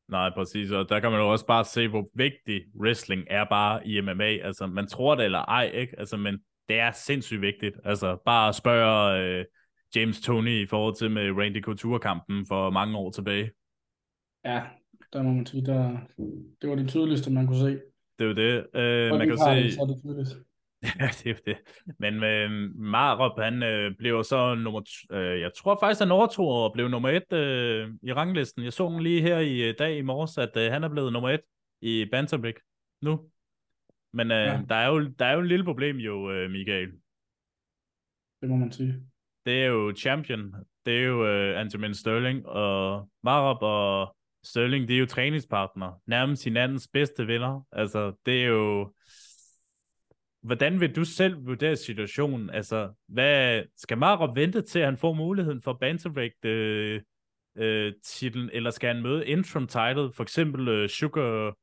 Nej, 0.09 0.31
præcis, 0.35 0.71
og 0.71 0.89
der 0.89 1.01
kan 1.01 1.11
man 1.11 1.21
jo 1.21 1.33
også 1.33 1.47
bare 1.47 1.65
se, 1.65 1.89
hvor 1.89 2.09
vigtig 2.15 2.65
wrestling 2.81 3.25
er 3.31 3.45
bare 3.45 3.87
i 3.87 4.01
MMA. 4.01 4.25
Altså, 4.25 4.67
man 4.67 4.87
tror 4.87 5.15
det 5.15 5.25
eller 5.25 5.39
ej, 5.39 5.71
ikke? 5.75 5.99
Altså, 5.99 6.17
men 6.17 6.39
det 6.69 6.79
er 6.79 6.93
sindssygt 6.93 7.41
vigtigt. 7.41 7.77
Altså, 7.85 8.17
bare 8.25 8.53
spørge 8.53 9.23
øh, 9.23 9.45
James 9.95 10.21
Tony 10.21 10.63
i 10.63 10.67
forhold 10.67 10.95
til 10.95 11.11
med 11.11 11.31
Randy 11.31 11.63
Couture-kampen 11.63 12.47
for 12.47 12.71
mange 12.71 12.99
år 12.99 13.11
tilbage. 13.11 13.51
Ja, 14.45 14.63
der 15.13 15.23
må 15.23 15.33
man 15.33 15.47
sige, 15.47 15.67
der, 15.67 15.99
det 16.63 16.71
var 16.71 16.77
det 16.77 16.89
tydeligste, 16.89 17.33
man 17.33 17.47
kunne 17.47 17.61
se. 17.61 17.81
Det 18.19 18.25
er 18.25 18.29
jo 18.29 18.35
det. 18.35 18.67
Øh, 18.75 19.19
man 19.19 19.29
kan 19.29 19.39
se... 19.39 19.51
Det, 19.51 19.73
så 19.73 19.81
er 19.83 19.87
det 19.87 20.01
tydeligt. 20.03 20.29
Ja, 21.01 21.09
det 21.25 21.31
er 21.31 21.35
det. 21.47 21.57
Men 21.99 22.15
øh, 22.25 22.51
Marup, 22.75 23.41
han 23.41 23.63
øh, 23.63 23.97
blev 23.99 24.25
så 24.25 24.55
nummer... 24.55 24.83
Øh, 25.13 25.41
jeg 25.41 25.51
tror 25.57 25.79
faktisk, 25.81 26.01
han 26.01 26.11
overtog 26.11 26.49
og 26.49 26.73
blev 26.73 26.89
nummer 26.89 27.09
et 27.09 27.33
øh, 27.33 27.91
i 28.03 28.13
ranglisten. 28.13 28.65
Jeg 28.65 28.73
så 28.73 28.89
den 28.89 29.03
lige 29.03 29.23
her 29.23 29.39
i 29.39 29.69
øh, 29.69 29.75
dag 29.79 29.99
i 29.99 30.03
morges, 30.03 30.39
at 30.39 30.57
øh, 30.57 30.73
han 30.73 30.85
er 30.85 30.89
blevet 30.89 31.13
nummer 31.13 31.31
et 31.31 31.41
i 31.81 32.07
Bantamweight 32.11 32.59
nu. 33.03 33.31
Men 34.13 34.31
øh, 34.31 34.37
ja. 34.37 34.61
der, 34.69 34.75
er 34.75 34.89
jo, 34.89 35.09
der 35.19 35.25
er 35.25 35.33
jo 35.33 35.41
et 35.41 35.49
lille 35.49 35.65
problem 35.65 35.97
jo, 35.97 36.31
øh, 36.31 36.51
Michael. 36.51 36.93
Det 38.41 38.49
må 38.49 38.57
man 38.57 38.73
sige. 38.73 38.95
Det 39.47 39.63
er 39.63 39.67
jo 39.67 39.93
champion. 39.97 40.55
Det 40.87 40.99
er 40.99 41.03
jo 41.03 41.27
øh, 41.27 41.61
Antonin 41.61 41.95
Sterling, 41.95 42.47
og 42.47 43.09
Marup 43.23 43.63
og 43.63 44.17
Sterling, 44.45 44.89
det 44.89 44.95
er 44.95 45.01
jo 45.01 45.07
træningspartner. 45.07 46.01
Nærmest 46.07 46.45
hinandens 46.45 46.89
bedste 46.93 47.27
venner. 47.27 47.67
Altså, 47.73 48.13
det 48.27 48.43
er 48.43 48.47
jo 48.47 48.93
hvordan 50.47 50.81
vil 50.81 50.97
du 50.97 51.05
selv 51.05 51.47
vurdere 51.47 51.77
situationen? 51.77 52.51
Altså, 52.51 52.93
hvad, 53.09 53.63
skal 53.77 53.99
Marup 53.99 54.37
vente 54.37 54.63
til, 54.63 54.79
at 54.79 54.85
han 54.85 54.97
får 54.97 55.13
muligheden 55.13 55.63
for 55.63 55.73
bantamweight 55.73 56.45
øh, 56.45 57.01
øh, 57.57 57.93
titlen, 58.05 58.51
eller 58.53 58.71
skal 58.71 58.95
han 58.95 59.03
møde 59.03 59.27
interim 59.27 59.67
title, 59.67 60.13
for 60.13 60.23
eksempel 60.23 60.69
øh, 60.69 60.89
Sugar 60.89 61.55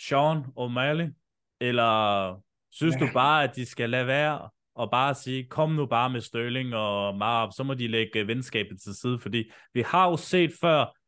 Sean 0.00 0.38
O'Malley? 0.58 1.12
Eller 1.60 2.34
synes 2.70 2.94
ja. 3.00 3.06
du 3.06 3.12
bare, 3.12 3.44
at 3.44 3.56
de 3.56 3.66
skal 3.66 3.90
lade 3.90 4.06
være 4.06 4.50
og 4.78 4.90
bare 4.90 5.14
sige, 5.14 5.44
kom 5.44 5.70
nu 5.70 5.86
bare 5.86 6.10
med 6.10 6.20
Sterling 6.20 6.74
og 6.74 7.16
Marup, 7.16 7.52
så 7.52 7.62
må 7.62 7.74
de 7.74 7.88
lægge 7.88 8.26
venskabet 8.26 8.80
til 8.80 8.94
side, 8.94 9.18
fordi 9.18 9.50
vi 9.74 9.80
har 9.80 10.10
jo 10.10 10.16
set 10.16 10.52
før, 10.60 10.98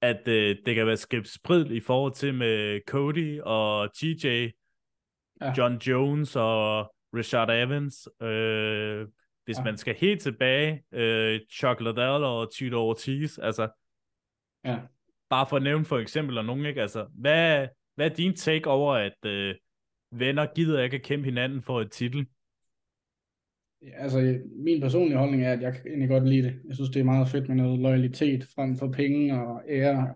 at 0.00 0.28
øh, 0.28 0.56
det 0.66 0.74
kan 0.74 0.86
være 0.86 0.96
skrevet 0.96 1.28
sprid 1.28 1.70
i 1.70 1.80
forhold 1.80 2.12
til 2.12 2.34
med 2.34 2.80
Cody 2.88 3.40
og 3.40 3.94
TJ, 3.94 4.26
ja. 5.40 5.52
John 5.58 5.76
Jones 5.76 6.36
og 6.36 6.92
Richard 7.14 7.50
Evans. 7.50 8.08
Øh, 8.22 9.06
hvis 9.44 9.58
ja. 9.58 9.64
man 9.64 9.76
skal 9.76 9.94
helt 9.94 10.22
tilbage, 10.22 10.82
øh, 10.92 11.40
Chuck 11.52 11.80
Liddell 11.80 12.24
og 12.24 12.54
Tito 12.54 12.88
Ortiz, 12.88 13.38
altså, 13.38 13.68
ja. 14.64 14.78
bare 15.30 15.46
for 15.46 15.56
at 15.56 15.62
nævne 15.62 15.84
for 15.84 15.98
eksempel, 15.98 16.38
og 16.38 16.44
nogen, 16.44 16.66
ikke? 16.66 16.82
Altså, 16.82 17.06
hvad, 17.14 17.68
hvad 17.94 18.10
er 18.10 18.14
din 18.14 18.36
take 18.36 18.70
over, 18.70 18.94
at 18.94 19.24
øh, 19.26 19.54
venner 20.12 20.46
gider 20.54 20.82
ikke 20.82 20.96
at 20.96 21.02
kæmpe 21.02 21.24
hinanden 21.24 21.62
for 21.62 21.80
et 21.80 21.90
titel? 21.90 22.26
Ja, 23.82 24.02
altså, 24.02 24.40
min 24.56 24.80
personlige 24.80 25.18
holdning 25.18 25.44
er, 25.44 25.52
at 25.52 25.62
jeg 25.62 25.72
kan 25.72 25.86
egentlig 25.86 26.08
godt 26.08 26.28
lide 26.28 26.42
det. 26.42 26.60
Jeg 26.68 26.74
synes, 26.74 26.90
det 26.90 27.00
er 27.00 27.04
meget 27.04 27.28
fedt 27.28 27.48
med 27.48 27.56
noget 27.56 27.78
loyalitet 27.78 28.44
frem 28.54 28.76
for 28.76 28.92
penge 28.92 29.42
og 29.42 29.62
ære 29.68 30.14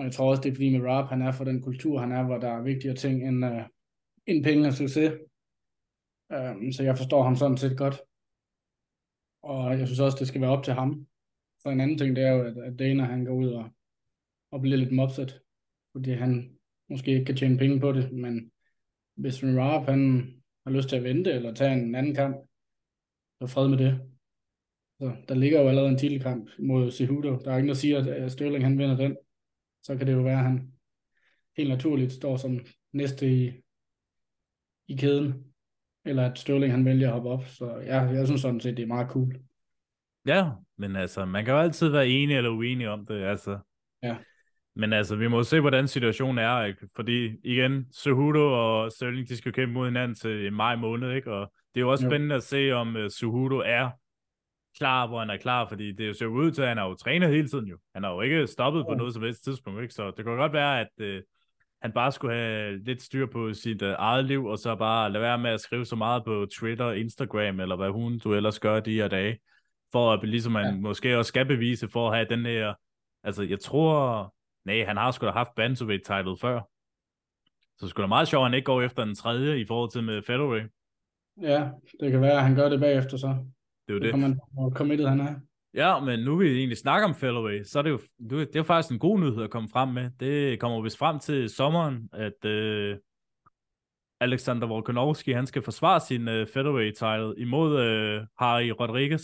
og 0.00 0.04
jeg 0.04 0.12
tror 0.12 0.30
også, 0.30 0.42
det 0.42 0.50
er 0.50 0.54
fordi 0.54 0.78
med 0.78 0.88
rap, 0.88 1.08
han 1.08 1.22
er 1.22 1.32
for 1.32 1.44
den 1.44 1.62
kultur, 1.62 2.00
han 2.00 2.12
er, 2.12 2.22
hvor 2.22 2.38
der 2.38 2.48
er 2.48 2.62
vigtigere 2.62 2.96
ting 2.96 3.28
end, 3.28 3.44
uh, 3.44 3.62
end 4.26 4.44
penge 4.44 4.68
og 4.68 4.72
succes. 4.74 5.12
Um, 6.30 6.72
så 6.72 6.82
jeg 6.82 6.96
forstår 6.96 7.22
ham 7.22 7.36
sådan 7.36 7.56
set 7.56 7.78
godt. 7.78 8.00
Og 9.42 9.78
jeg 9.78 9.86
synes 9.86 10.00
også, 10.00 10.16
det 10.20 10.28
skal 10.28 10.40
være 10.40 10.50
op 10.50 10.64
til 10.64 10.72
ham. 10.72 11.06
Så 11.58 11.68
en 11.68 11.80
anden 11.80 11.98
ting, 11.98 12.16
det 12.16 12.24
er 12.24 12.32
jo, 12.32 12.42
at, 12.42 12.58
at 12.58 12.78
Dana 12.78 13.04
han 13.04 13.24
går 13.24 13.34
ud 13.34 13.48
og, 13.48 13.70
og 14.50 14.60
bliver 14.60 14.76
lidt 14.76 14.92
mobset, 14.92 15.40
fordi 15.92 16.10
han 16.10 16.58
måske 16.88 17.10
ikke 17.10 17.24
kan 17.24 17.36
tjene 17.36 17.58
penge 17.58 17.80
på 17.80 17.92
det, 17.92 18.12
men 18.12 18.50
hvis 19.16 19.44
Rap, 19.44 19.86
han 19.86 20.34
har 20.66 20.72
lyst 20.72 20.88
til 20.88 20.96
at 20.96 21.04
vente 21.04 21.32
eller 21.32 21.54
tage 21.54 21.72
en 21.72 21.94
anden 21.94 22.14
kamp, 22.14 22.36
så 23.40 23.46
fred 23.46 23.68
med 23.68 23.78
det. 23.78 24.00
Så 25.00 25.16
der 25.28 25.34
ligger 25.34 25.60
jo 25.60 25.68
allerede 25.68 25.90
en 25.90 25.98
titelkamp 25.98 26.50
mod 26.58 26.90
Cejudo. 26.90 27.38
Der 27.38 27.52
er 27.52 27.56
ingen, 27.56 27.68
der 27.68 27.74
siger, 27.74 28.24
at 28.24 28.32
Sterling 28.32 28.64
han 28.64 28.78
vinder 28.78 28.96
den 28.96 29.16
så 29.82 29.96
kan 29.96 30.06
det 30.06 30.12
jo 30.12 30.22
være, 30.22 30.38
at 30.38 30.44
han 30.44 30.72
helt 31.56 31.68
naturligt 31.68 32.12
står 32.12 32.36
som 32.36 32.60
næste 32.92 33.32
i, 33.32 33.52
i 34.88 34.96
kæden, 34.96 35.44
eller 36.04 36.30
at 36.30 36.38
Sterling 36.38 36.72
han 36.72 36.84
vælger 36.84 37.08
at 37.08 37.12
hoppe 37.12 37.28
op. 37.28 37.44
Så 37.44 37.66
ja, 37.66 38.00
jeg 38.00 38.26
synes 38.26 38.40
sådan 38.40 38.60
set, 38.60 38.76
det 38.76 38.82
er 38.82 38.86
meget 38.86 39.10
cool. 39.10 39.40
Ja, 40.26 40.50
men 40.76 40.96
altså, 40.96 41.24
man 41.24 41.44
kan 41.44 41.54
jo 41.54 41.60
altid 41.60 41.88
være 41.88 42.08
enig 42.08 42.36
eller 42.36 42.50
uenig 42.50 42.88
om 42.88 43.06
det, 43.06 43.22
altså. 43.22 43.58
Ja. 44.02 44.16
Men 44.76 44.92
altså, 44.92 45.16
vi 45.16 45.28
må 45.28 45.42
se, 45.42 45.60
hvordan 45.60 45.88
situationen 45.88 46.38
er, 46.38 46.64
ikke? 46.64 46.88
fordi 46.96 47.36
igen, 47.44 47.86
Cejudo 47.94 48.52
og 48.52 48.92
Sterling, 48.92 49.28
de 49.28 49.36
skal 49.36 49.52
kæmpe 49.52 49.72
mod 49.72 49.86
hinanden 49.86 50.14
til 50.14 50.52
maj 50.52 50.76
måned, 50.76 51.12
ikke? 51.12 51.32
og 51.32 51.52
det 51.74 51.80
er 51.80 51.84
jo 51.84 51.90
også 51.90 52.04
jo. 52.04 52.10
spændende 52.10 52.34
at 52.34 52.42
se, 52.42 52.72
om 52.72 52.96
uh, 52.96 53.08
Cejudo 53.08 53.56
er 53.56 53.90
klar, 54.78 55.06
hvor 55.06 55.18
han 55.18 55.30
er 55.30 55.36
klar, 55.36 55.68
fordi 55.68 55.92
det 55.92 56.16
ser 56.16 56.26
ud 56.26 56.50
til, 56.50 56.62
at 56.62 56.68
han 56.68 56.76
har 56.76 56.88
jo 56.88 56.94
trænet 56.94 57.28
hele 57.28 57.48
tiden 57.48 57.66
jo. 57.66 57.78
Han 57.94 58.04
har 58.04 58.10
jo 58.10 58.20
ikke 58.20 58.46
stoppet 58.46 58.84
på 58.88 58.94
noget 58.94 59.14
som 59.14 59.22
helst 59.22 59.44
tidspunkt, 59.44 59.82
ikke? 59.82 59.94
så 59.94 60.06
det 60.16 60.24
kan 60.24 60.36
godt 60.36 60.52
være, 60.52 60.80
at 60.80 60.88
øh, 60.98 61.22
han 61.82 61.92
bare 61.92 62.12
skulle 62.12 62.34
have 62.34 62.78
lidt 62.84 63.02
styr 63.02 63.26
på 63.26 63.54
sit 63.54 63.82
øh, 63.82 63.94
eget 63.98 64.24
liv, 64.24 64.44
og 64.46 64.58
så 64.58 64.74
bare 64.74 65.12
lade 65.12 65.22
være 65.22 65.38
med 65.38 65.50
at 65.50 65.60
skrive 65.60 65.84
så 65.84 65.96
meget 65.96 66.24
på 66.24 66.46
Twitter, 66.58 66.92
Instagram, 66.92 67.60
eller 67.60 67.76
hvad 67.76 67.90
hun 67.90 68.18
du 68.18 68.34
ellers 68.34 68.58
gør 68.58 68.80
de 68.80 68.94
her 68.94 69.08
dage, 69.08 69.38
for 69.92 70.12
at 70.12 70.28
ligesom 70.28 70.52
man 70.52 70.74
ja. 70.74 70.80
måske 70.80 71.18
også 71.18 71.28
skal 71.28 71.46
bevise 71.46 71.88
for 71.88 72.10
at 72.10 72.16
have 72.16 72.26
den 72.30 72.46
her, 72.46 72.74
altså 73.24 73.42
jeg 73.42 73.60
tror, 73.60 74.34
nej, 74.64 74.84
han 74.84 74.96
har 74.96 75.10
sgu 75.10 75.26
da 75.26 75.30
haft 75.30 75.54
bantamweight 75.56 76.04
title 76.06 76.36
før, 76.40 76.60
så 77.78 77.88
skulle 77.88 78.04
da 78.04 78.08
meget 78.08 78.28
sjovt, 78.28 78.42
at 78.42 78.50
han 78.50 78.54
ikke 78.54 78.64
går 78.64 78.82
efter 78.82 79.04
den 79.04 79.14
tredje 79.14 79.60
i 79.60 79.66
forhold 79.66 79.90
til 79.90 80.04
med 80.04 80.22
featherweight. 80.22 80.72
Ja, 81.40 81.70
det 82.00 82.10
kan 82.10 82.20
være, 82.20 82.32
at 82.32 82.42
han 82.42 82.54
gør 82.54 82.68
det 82.68 82.80
bagefter 82.80 83.16
så. 83.16 83.28
Det 83.88 83.94
er 83.94 83.94
jo 83.94 84.00
det. 84.00 84.14
det. 84.14 84.38
Hvor 84.52 84.70
committed 84.70 85.06
han 85.06 85.20
er. 85.20 85.34
Ja, 85.74 86.00
men 86.00 86.20
nu 86.20 86.36
vi 86.36 86.58
egentlig 86.58 86.78
snakke 86.78 87.04
om 87.04 87.14
Felloway, 87.14 87.62
så 87.62 87.78
er 87.78 87.82
det 87.82 87.90
jo 87.90 88.00
det 88.30 88.56
er 88.56 88.60
jo 88.60 88.62
faktisk 88.62 88.92
en 88.92 88.98
god 88.98 89.20
nyhed 89.20 89.42
at 89.42 89.50
komme 89.50 89.68
frem 89.68 89.88
med. 89.88 90.10
Det 90.20 90.60
kommer 90.60 90.82
vist 90.82 90.98
frem 90.98 91.18
til 91.18 91.50
sommeren, 91.50 92.08
at 92.12 92.44
øh, 92.44 92.98
Alexander 94.20 94.66
Volkanovski, 94.66 95.32
han 95.32 95.46
skal 95.46 95.62
forsvare 95.62 96.00
sin 96.00 96.28
øh, 96.28 96.46
featherweight 96.46 96.98
title 96.98 97.34
imod 97.38 97.80
øh, 97.80 98.26
Harry 98.38 98.68
Rodriguez. 98.80 99.22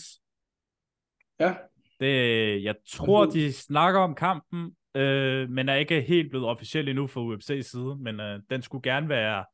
Ja. 1.41 1.55
Det, 2.01 2.65
jeg 2.65 2.75
tror, 2.89 3.27
de 3.27 3.53
snakker 3.53 4.01
om 4.01 4.15
kampen, 4.15 4.77
øh, 4.97 5.51
men 5.51 5.69
er 5.69 5.75
ikke 5.75 6.01
helt 6.01 6.31
blevet 6.31 6.47
officielt 6.47 6.89
endnu 6.89 7.07
fra 7.07 7.21
UFC's 7.21 7.63
side, 7.63 7.97
men 7.97 8.21
øh, 8.21 8.41
den 8.51 8.63
skulle 8.63 8.83
gerne 8.83 9.09
være 9.09 9.45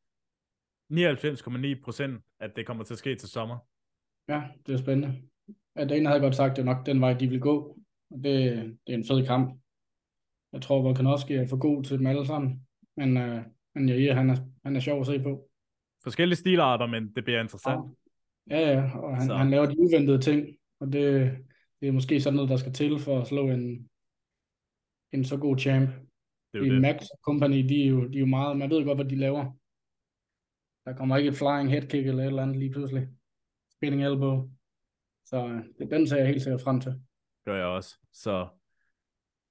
99,9% 0.92 2.36
at 2.40 2.56
det 2.56 2.66
kommer 2.66 2.84
til 2.84 2.94
at 2.94 2.98
ske 2.98 3.14
til 3.14 3.28
sommer. 3.28 3.58
Ja, 4.28 4.42
det 4.66 4.72
er 4.72 4.76
spændende. 4.76 5.22
Ja, 5.76 5.84
Dane 5.84 6.08
havde 6.08 6.20
godt 6.20 6.36
sagt, 6.36 6.50
at 6.50 6.56
det 6.56 6.62
er 6.62 6.74
nok 6.74 6.86
den 6.86 7.00
vej, 7.00 7.12
de 7.12 7.28
vil 7.28 7.40
gå. 7.40 7.78
Og 8.10 8.16
det, 8.24 8.54
det 8.86 8.92
er 8.92 8.98
en 8.98 9.04
fed 9.04 9.26
kamp. 9.26 9.60
Jeg 10.52 10.62
tror, 10.62 10.82
Volkanovski 10.82 11.34
er 11.34 11.46
for 11.46 11.56
god 11.56 11.84
til 11.84 11.98
dem 11.98 12.06
alle 12.06 12.26
sammen. 12.26 12.66
Men, 12.96 13.16
uh, 13.16 13.42
men 13.74 13.88
ja, 13.88 14.14
han 14.14 14.30
er, 14.30 14.36
han 14.64 14.76
er 14.76 14.80
sjov 14.80 15.00
at 15.00 15.06
se 15.06 15.22
på. 15.22 15.48
Forskellige 16.02 16.36
stilarter, 16.36 16.86
men 16.86 17.12
det 17.16 17.24
bliver 17.24 17.40
interessant. 17.40 17.80
Ja, 18.50 18.70
ja, 18.70 18.98
og 18.98 19.16
han, 19.16 19.30
han 19.30 19.50
laver 19.50 19.66
de 19.66 19.78
uventede 19.78 20.18
ting. 20.18 20.46
Og 20.80 20.92
det, 20.92 21.32
det 21.80 21.88
er 21.88 21.92
måske 21.92 22.20
sådan 22.20 22.34
noget, 22.34 22.50
der 22.50 22.56
skal 22.56 22.72
til 22.72 22.98
for 22.98 23.20
at 23.20 23.26
slå 23.26 23.48
en, 23.48 23.88
en 25.12 25.24
så 25.24 25.36
god 25.36 25.58
champ. 25.58 25.90
Det 26.52 26.60
er 26.60 26.66
jo 26.66 26.72
Det. 26.72 26.80
Max 26.80 27.02
Company, 27.24 27.68
de 27.68 27.82
er, 27.84 27.88
jo, 27.88 28.08
de 28.08 28.16
er 28.16 28.20
jo 28.20 28.26
meget, 28.26 28.56
man 28.56 28.70
ved 28.70 28.84
godt, 28.84 28.98
hvad 28.98 29.04
de 29.04 29.16
laver. 29.16 29.44
Der 30.84 30.96
kommer 30.96 31.16
ikke 31.16 31.28
et 31.28 31.36
flying 31.36 31.70
head 31.70 31.82
kick 31.82 32.06
eller 32.06 32.22
et 32.22 32.26
eller 32.26 32.42
andet 32.42 32.56
lige 32.56 32.72
pludselig. 32.72 33.08
Spinning 33.76 34.04
elbow. 34.04 34.50
Så 35.24 35.46
øh, 35.48 35.64
det, 35.78 35.90
den 35.90 36.08
ser 36.08 36.16
jeg 36.16 36.26
helt 36.26 36.42
sikkert 36.42 36.60
frem 36.60 36.80
til. 36.80 36.94
gør 37.44 37.56
jeg 37.56 37.66
også. 37.66 37.96
Så 38.12 38.48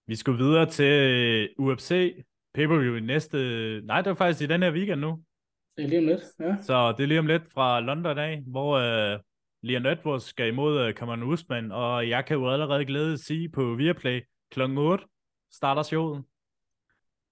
vi 0.08 0.16
skal 0.16 0.38
videre 0.38 0.66
til 0.70 0.92
øh, 0.92 1.50
UFC 1.66 1.90
pay-per-view 2.54 2.96
i 2.96 3.00
næste... 3.00 3.38
Nej, 3.82 4.02
det 4.02 4.10
er 4.10 4.14
faktisk 4.14 4.42
i 4.42 4.54
den 4.54 4.64
her 4.64 4.72
weekend 4.72 5.02
nu. 5.02 5.24
Det 5.78 5.84
er 5.84 5.88
lige 5.90 6.00
om 6.00 6.06
lidt, 6.06 6.22
ja. 6.40 6.58
Så 6.62 6.92
det 6.98 7.04
er 7.04 7.08
lige 7.08 7.20
om 7.20 7.28
lidt 7.28 7.52
fra 7.52 7.80
London 7.80 8.18
af, 8.18 8.42
hvor 8.48 8.72
øh, 8.78 9.20
Leon 9.64 9.86
Edwards 9.86 10.24
skal 10.24 10.48
imod 10.48 10.80
øh, 10.82 10.94
Cameron 10.94 11.24
Usman, 11.24 11.72
og 11.72 12.10
jeg 12.10 12.26
kan 12.26 12.38
jo 12.38 12.50
allerede 12.50 12.86
glæde 12.86 13.14
at 13.14 13.20
sige 13.20 13.50
på 13.50 13.76
Viaplay 13.76 14.22
kl. 14.52 14.62
8 14.62 15.06
starter 15.52 15.84
showet. 15.84 16.24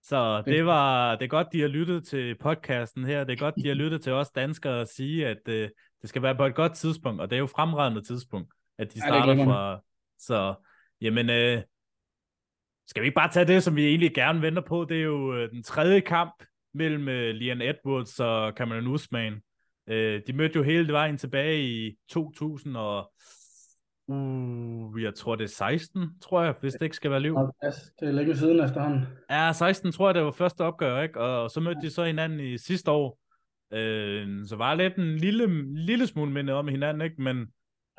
Så 0.03 0.41
det 0.45 0.65
var 0.65 1.15
det 1.15 1.23
er 1.25 1.29
godt, 1.29 1.47
de 1.53 1.61
har 1.61 1.67
lyttet 1.67 2.07
til 2.07 2.35
podcasten 2.35 3.03
her. 3.05 3.23
Det 3.23 3.33
er 3.33 3.37
godt, 3.37 3.55
de 3.55 3.67
har 3.67 3.75
lyttet 3.75 4.01
til 4.01 4.11
os 4.13 4.31
danskere 4.31 4.81
og 4.81 4.87
sige, 4.87 5.27
at 5.27 5.37
øh, 5.47 5.69
det 6.01 6.09
skal 6.09 6.21
være 6.21 6.35
på 6.35 6.45
et 6.45 6.55
godt 6.55 6.73
tidspunkt, 6.73 7.21
og 7.21 7.29
det 7.29 7.35
er 7.35 7.39
jo 7.39 7.47
fremragende 7.47 8.01
tidspunkt, 8.01 8.53
at 8.77 8.93
de 8.93 8.99
Ja, 9.03 9.07
starter 9.07 9.33
man. 9.33 9.45
fra... 9.45 9.79
Så, 10.19 10.53
jamen, 11.01 11.29
øh, 11.29 11.61
skal 12.87 13.01
vi 13.01 13.07
ikke 13.07 13.15
bare 13.15 13.31
tage 13.31 13.45
det, 13.47 13.63
som 13.63 13.75
vi 13.75 13.85
egentlig 13.87 14.13
gerne 14.13 14.41
venter 14.41 14.61
på? 14.61 14.85
Det 14.89 14.97
er 14.97 15.03
jo 15.03 15.35
øh, 15.35 15.51
den 15.51 15.63
tredje 15.63 15.99
kamp 15.99 16.43
mellem 16.73 17.07
øh, 17.07 17.35
Leon 17.35 17.61
Edwards 17.61 18.19
og 18.19 18.53
Cameron 18.57 18.87
Usman. 18.87 19.41
Øh, 19.87 20.21
de 20.27 20.33
mødte 20.33 20.55
jo 20.55 20.63
hele 20.63 20.93
vejen 20.93 21.17
tilbage 21.17 21.63
i 21.63 21.95
2000 22.09 22.77
og... 22.77 23.11
Uh, 24.09 25.03
jeg 25.03 25.15
tror 25.15 25.35
det 25.35 25.43
er 25.43 25.47
16, 25.47 26.19
tror 26.21 26.43
jeg, 26.43 26.53
hvis 26.61 26.73
det 26.73 26.81
ikke 26.81 26.95
skal 26.95 27.11
være 27.11 27.19
liv. 27.19 27.35
Det 27.99 28.07
er 28.07 28.11
længe 28.11 28.35
siden 28.35 28.63
efterhånden. 28.63 29.05
Ja, 29.29 29.51
16 29.53 29.91
tror 29.91 30.07
jeg, 30.07 30.15
det 30.15 30.23
var 30.23 30.31
første 30.31 30.61
opgør, 30.61 31.01
ikke? 31.01 31.19
Og 31.19 31.51
så 31.51 31.59
mødte 31.59 31.81
de 31.81 31.89
så 31.89 32.03
hinanden 32.05 32.39
i 32.39 32.57
sidste 32.57 32.91
år. 32.91 33.19
Øh, 33.73 34.45
så 34.45 34.55
var 34.55 34.73
lidt 34.73 34.95
en 34.95 35.15
lille, 35.15 35.75
lille 35.85 36.07
smule 36.07 36.31
minde 36.31 36.53
om 36.53 36.67
hinanden, 36.67 37.01
ikke? 37.01 37.21
Men 37.21 37.47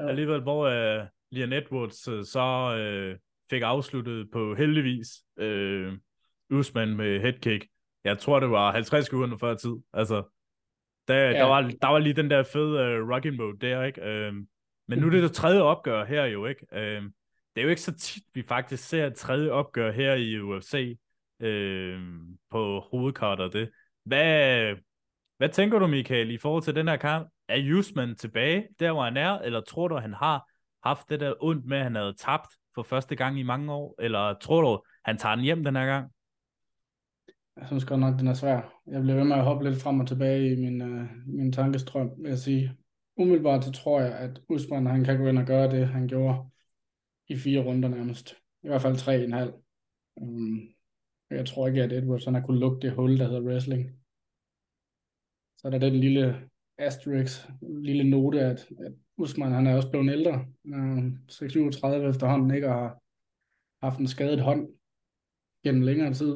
Jo. 0.02 0.08
alligevel, 0.08 0.40
hvor 0.40 0.64
øh, 0.66 1.06
Leon 1.30 1.52
Edwards 1.52 2.08
øh, 2.08 2.24
så 2.24 2.76
øh, 2.78 3.16
fik 3.50 3.62
afsluttet 3.62 4.30
på 4.32 4.54
heldigvis 4.54 5.08
øh, 5.38 5.92
Usman 6.50 6.96
med 6.96 7.20
headkick. 7.20 7.66
Jeg 8.04 8.18
tror, 8.18 8.40
det 8.40 8.50
var 8.50 8.72
50 8.72 9.04
sekunder 9.04 9.36
før 9.38 9.54
tid. 9.54 9.74
Altså, 9.92 10.22
der, 11.08 11.14
ja. 11.14 11.30
Ja. 11.30 11.38
der, 11.38 11.44
var, 11.44 11.60
der 11.82 11.88
var 11.88 11.98
lige 11.98 12.14
den 12.14 12.30
der 12.30 12.42
fede 12.42 12.80
øh, 12.80 13.08
rocking 13.08 13.36
mode 13.36 13.58
der, 13.60 13.82
ikke? 13.82 14.00
Øh, 14.02 14.32
men 14.90 14.98
nu 14.98 15.07
er 15.07 15.11
det 15.11 15.22
det 15.22 15.33
tredje 15.33 15.61
opgør 15.61 16.05
her 16.05 16.24
jo, 16.24 16.46
ikke? 16.46 16.66
Øh, 16.72 17.03
det 17.55 17.61
er 17.61 17.62
jo 17.62 17.68
ikke 17.68 17.83
så 17.83 17.92
tit, 17.92 18.22
vi 18.35 18.42
faktisk 18.48 18.88
ser 18.88 19.07
et 19.07 19.14
tredje 19.14 19.50
opgør 19.50 19.92
her 19.92 20.14
i 20.14 20.40
UFC 20.40 20.98
øh, 21.40 22.00
på 22.50 22.81
hovedkart 22.90 23.40
og 23.40 23.53
det. 23.53 23.70
Hvad, 24.05 24.74
hvad 25.37 25.48
tænker 25.48 25.79
du, 25.79 25.87
Michael, 25.87 26.31
i 26.31 26.38
forhold 26.38 26.62
til 26.62 26.74
den 26.74 26.88
her 26.88 26.96
kamp? 26.96 27.29
Er 27.48 27.74
Usman 27.79 28.16
tilbage, 28.16 28.68
der 28.81 28.92
hvor 28.92 29.05
han 29.05 29.16
er, 29.16 29.38
eller 29.38 29.61
tror 29.61 29.88
du, 29.88 29.96
han 29.96 30.14
har 30.14 30.50
haft 30.85 31.11
det 31.11 31.20
der 31.20 31.35
ondt 31.40 31.66
med, 31.66 31.76
at 31.76 31.85
han 31.85 31.94
havde 31.94 32.14
tabt 32.18 32.48
for 32.74 32.83
første 32.83 33.16
gang 33.16 33.38
i 33.38 33.42
mange 33.42 33.72
år, 33.72 33.94
eller 33.98 34.35
tror 34.35 34.61
du, 34.61 34.83
han 35.05 35.18
tager 35.18 35.35
den 35.35 35.44
hjem 35.44 35.64
den 35.64 35.76
her 35.76 35.87
gang? 35.87 36.11
Jeg 37.57 37.66
synes 37.66 37.85
godt 37.85 38.00
nok, 38.00 38.18
den 38.18 38.29
er 38.29 38.35
svær. 38.35 38.83
Jeg 38.87 39.03
bliver 39.03 39.16
ved 39.16 39.24
med 39.24 39.37
at 39.37 39.44
hoppe 39.44 39.70
lidt 39.70 39.83
frem 39.83 40.00
og 40.00 40.09
tilbage 40.09 40.53
i 40.53 40.57
min, 40.57 40.83
øh, 40.83 41.07
min 41.26 41.53
tankestrøm, 41.53 42.11
vil 42.18 42.29
jeg 42.29 42.38
sige. 42.38 42.76
Umiddelbart 43.16 43.64
så 43.64 43.72
tror 43.72 44.00
jeg, 44.00 44.18
at 44.18 44.42
Usman 44.48 44.86
han 44.86 45.04
kan 45.04 45.18
gå 45.18 45.28
ind 45.28 45.38
og 45.38 45.46
gøre 45.46 45.70
det, 45.70 45.88
han 45.88 46.08
gjorde 46.08 46.50
i 47.28 47.36
fire 47.36 47.60
runder 47.60 47.88
nærmest. 47.88 48.36
I 48.62 48.68
hvert 48.68 48.82
fald 48.82 48.96
tre 48.96 49.18
og 49.18 49.24
en 49.24 49.32
halv. 49.32 49.52
Um, 50.16 50.74
jeg 51.30 51.46
tror 51.46 51.68
ikke, 51.68 51.82
at 51.82 51.92
Edwards 51.92 52.24
han 52.24 52.34
har 52.34 52.40
kunnet 52.40 52.60
lukke 52.60 52.80
det 52.80 52.92
hul, 52.92 53.18
der 53.18 53.28
hedder 53.28 53.42
wrestling. 53.42 53.90
Så 55.56 55.66
er 55.66 55.70
der 55.70 55.78
den 55.78 55.94
lille 55.94 56.50
asterisk, 56.78 57.48
lille 57.62 58.10
note, 58.10 58.40
at, 58.40 58.68
at 58.78 58.92
Usman 59.16 59.52
han 59.52 59.66
er 59.66 59.76
også 59.76 59.90
blevet 59.90 60.12
ældre. 60.12 60.46
Øhm, 60.66 60.98
um, 60.98 61.18
36 61.28 62.08
efterhånden, 62.08 62.54
ikke? 62.54 62.68
Og 62.68 62.74
har 62.74 63.00
haft 63.82 63.98
en 63.98 64.06
skadet 64.06 64.40
hånd 64.40 64.68
gennem 65.64 65.82
længere 65.82 66.14
tid. 66.14 66.32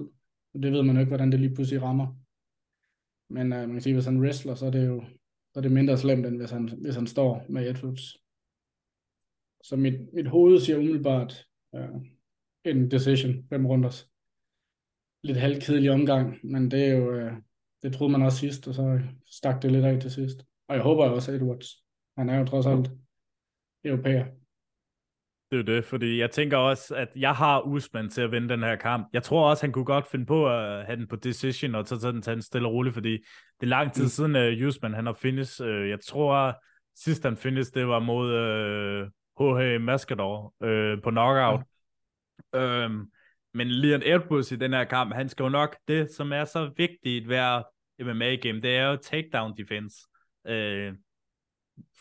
Og 0.55 0.63
det 0.63 0.73
ved 0.73 0.83
man 0.83 0.97
jo 0.97 1.01
ikke, 1.01 1.11
hvordan 1.11 1.33
det 1.33 1.41
lige 1.41 1.55
pludselig 1.55 1.83
rammer. 1.83 2.07
Men 3.29 3.53
uh, 3.53 3.59
man 3.59 3.73
kan 3.73 3.81
sige, 3.81 3.95
hvis 3.95 4.05
han 4.05 4.21
wrestler, 4.21 4.55
så 4.55 4.67
er 4.67 4.71
det 4.71 4.87
jo 4.87 5.05
så 5.55 5.61
er 5.61 5.63
det 5.63 5.73
mindre 5.73 5.99
slemt, 5.99 6.27
end 6.27 6.37
hvis 6.37 6.51
han, 6.51 6.69
hvis 6.69 6.95
han 6.95 7.07
står 7.07 7.47
med 7.49 7.71
Edwards. 7.71 8.17
Så 9.63 9.77
mit, 9.77 10.15
mit 10.15 10.29
hoved 10.29 10.61
siger 10.61 10.79
umiddelbart 10.79 11.47
uh, 11.73 12.03
en 12.65 12.91
decision, 12.91 13.49
fem 13.49 13.67
runders. 13.67 14.11
Lidt 15.23 15.39
halvkedelig 15.39 15.91
omgang, 15.91 16.39
men 16.43 16.71
det 16.71 16.85
er 16.85 16.95
jo, 16.97 17.27
uh, 17.27 17.33
det 17.83 17.93
troede 17.93 18.13
man 18.13 18.23
også 18.23 18.39
sidst, 18.39 18.69
og 18.69 18.75
så 18.75 19.01
stak 19.27 19.63
det 19.63 19.73
lidt 19.73 19.85
af 19.85 20.01
til 20.01 20.11
sidst. 20.11 20.45
Og 20.69 20.75
jeg 20.75 20.83
håber 20.83 21.05
også 21.05 21.33
Edwards. 21.33 21.85
Han 22.17 22.29
er 22.29 22.39
jo 22.39 22.45
trods 22.45 22.67
alt 22.67 22.91
europæer. 23.85 24.44
Det 25.51 25.59
er 25.59 25.63
det, 25.63 25.85
fordi 25.85 26.21
jeg 26.21 26.31
tænker 26.31 26.57
også, 26.57 26.95
at 26.95 27.09
jeg 27.17 27.35
har 27.35 27.61
Usman 27.61 28.09
til 28.11 28.23
at 28.23 28.33
vinde 28.33 28.49
den 28.49 28.63
her 28.63 28.77
kamp. 28.77 29.09
Jeg 29.13 29.23
tror 29.23 29.51
også, 29.51 29.63
han 29.63 29.73
kunne 29.73 29.85
godt 29.85 30.11
finde 30.11 30.27
på 30.27 30.49
at 30.49 30.87
have 30.87 30.97
den 30.97 31.07
på 31.09 31.17
decision, 31.17 31.75
og 31.75 31.87
så 31.87 32.01
tage 32.01 32.13
den, 32.13 32.23
tage 32.23 32.35
den 32.35 32.43
stille 32.43 32.69
og 32.69 32.75
roligt, 32.75 32.95
fordi 32.95 33.13
det 33.61 33.67
er 33.67 33.67
lang 33.67 33.93
tid 33.93 34.03
Mm. 34.05 34.09
siden, 34.09 34.37
uh, 34.63 34.69
Usman 34.69 34.95
han 34.95 35.07
har 35.07 35.13
finish. 35.13 35.63
Uh, 35.63 35.89
jeg 35.89 35.99
tror, 36.01 36.55
sidst 36.97 37.23
han 37.25 37.37
finish, 37.37 37.71
det 37.75 37.89
var 37.89 37.99
mod 37.99 38.27
uh, 39.39 39.57
H.H. 39.59 39.81
Mascador 39.81 40.55
uh, 40.61 41.03
på 41.03 41.11
knockout. 41.11 41.61
Ja. 42.55 42.85
Um, 42.87 43.11
men 43.55 43.71
Leon 43.71 44.03
Edwards 44.05 44.53
i 44.53 44.57
den 44.57 44.73
her 44.73 44.85
kamp, 44.85 45.15
han 45.15 45.29
skal 45.29 45.43
jo 45.43 45.49
nok, 45.49 45.77
det 45.89 46.11
som 46.11 46.33
er 46.33 46.45
så 46.45 46.71
vigtigt 46.77 47.27
hver 47.27 47.63
MMA-game, 48.03 48.61
det 48.61 48.77
er 48.77 48.87
jo 48.87 48.97
takedown 48.97 49.57
defense. 49.57 49.97
Uh, 50.49 50.97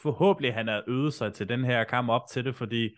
forhåbentlig 0.01 0.53
han 0.53 0.67
har 0.67 0.83
øvet 0.87 1.13
sig 1.13 1.33
til 1.33 1.49
den 1.49 1.65
her 1.65 1.83
kamp 1.83 2.09
op 2.09 2.21
til 2.31 2.45
det, 2.45 2.55
fordi 2.55 2.97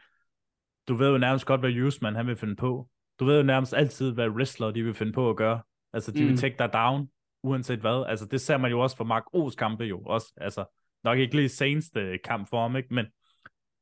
du 0.88 0.95
ved 0.95 1.12
jo 1.12 1.17
nærmest 1.17 1.45
godt, 1.45 1.62
hvad 1.62 1.82
Usman 1.82 2.15
han 2.15 2.28
vil 2.28 2.36
finde 2.36 2.56
på. 2.56 2.89
Du 3.19 3.26
ved 3.26 3.38
jo 3.38 3.43
nærmest 3.43 3.74
altid, 3.74 4.12
hvad 4.13 4.30
wrestler 4.30 4.71
de 4.71 4.84
vil 4.84 4.93
finde 4.93 5.13
på 5.13 5.30
at 5.30 5.38
gøre. 5.38 5.62
Altså, 5.93 6.12
de 6.12 6.24
mm. 6.24 6.30
vil 6.30 6.38
take 6.38 6.56
dig 6.60 6.74
down, 6.74 7.10
uanset 7.43 7.80
hvad. 7.80 8.06
Altså, 8.08 8.26
det 8.26 8.41
ser 8.41 8.58
man 8.58 8.71
jo 8.71 8.80
også 8.80 8.98
for 8.98 9.04
Mark 9.04 9.24
O's 9.36 9.56
kampe 9.56 9.84
jo 9.84 10.02
også. 10.02 10.34
Altså, 10.38 10.65
nok 11.04 11.17
ikke 11.17 11.36
lige 11.36 11.50
seneste 11.50 12.17
kamp 12.24 12.50
for 12.50 12.62
ham, 12.62 12.76
ikke? 12.76 12.93
Men 12.93 13.06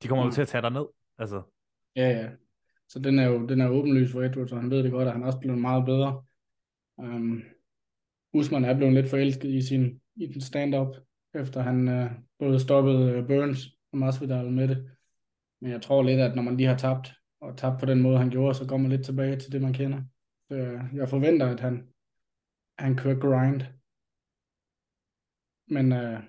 de 0.03 0.07
kommer 0.07 0.23
mm. 0.23 0.29
jo 0.29 0.33
til 0.33 0.41
at 0.41 0.47
tage 0.47 0.61
dig 0.61 0.71
ned. 0.71 0.85
Altså, 1.17 1.41
Ja, 1.95 2.09
ja. 2.09 2.29
Så 2.87 2.99
den 2.99 3.19
er 3.19 3.27
jo 3.27 3.47
den 3.47 3.61
er 3.61 3.69
åbenlys 3.69 4.11
for 4.11 4.21
Edwards, 4.21 4.51
og 4.51 4.61
han 4.61 4.71
ved 4.71 4.83
det 4.83 4.91
godt, 4.91 5.07
at 5.07 5.13
han 5.13 5.23
er 5.23 5.27
også 5.27 5.39
blevet 5.39 5.61
meget 5.61 5.85
bedre. 5.85 6.23
Um, 6.97 7.43
Usman 8.33 8.65
er 8.65 8.77
blevet 8.77 8.93
lidt 8.93 9.09
forelsket 9.09 9.49
i 9.49 9.61
sin 9.61 10.01
i 10.15 10.27
den 10.27 10.41
stand-up, 10.41 10.95
efter 11.35 11.61
han 11.61 11.87
uh, 11.87 12.11
både 12.39 12.59
stoppede 12.59 13.19
uh, 13.19 13.27
Burns 13.27 13.67
og 13.91 13.97
Masvidal 13.97 14.51
med 14.51 14.67
det. 14.67 14.91
Men 15.63 15.71
jeg 15.71 15.81
tror 15.81 16.03
lidt, 16.03 16.19
at 16.19 16.35
når 16.35 16.43
man 16.43 16.57
lige 16.57 16.67
har 16.73 16.77
tabt, 16.77 17.07
og 17.41 17.57
tabt 17.57 17.79
på 17.79 17.85
den 17.85 18.01
måde, 18.01 18.17
han 18.17 18.29
gjorde, 18.29 18.53
så 18.53 18.67
går 18.67 18.77
man 18.77 18.91
lidt 18.91 19.05
tilbage 19.05 19.35
til 19.39 19.51
det, 19.51 19.61
man 19.61 19.73
kender. 19.73 20.01
Så 20.47 20.55
øh, 20.55 20.95
jeg 20.95 21.09
forventer, 21.09 21.47
at 21.53 21.59
han, 21.59 21.75
han 22.83 22.97
kører 23.01 23.19
grind. 23.25 23.61
Men 25.75 25.85
uh, 26.01 26.19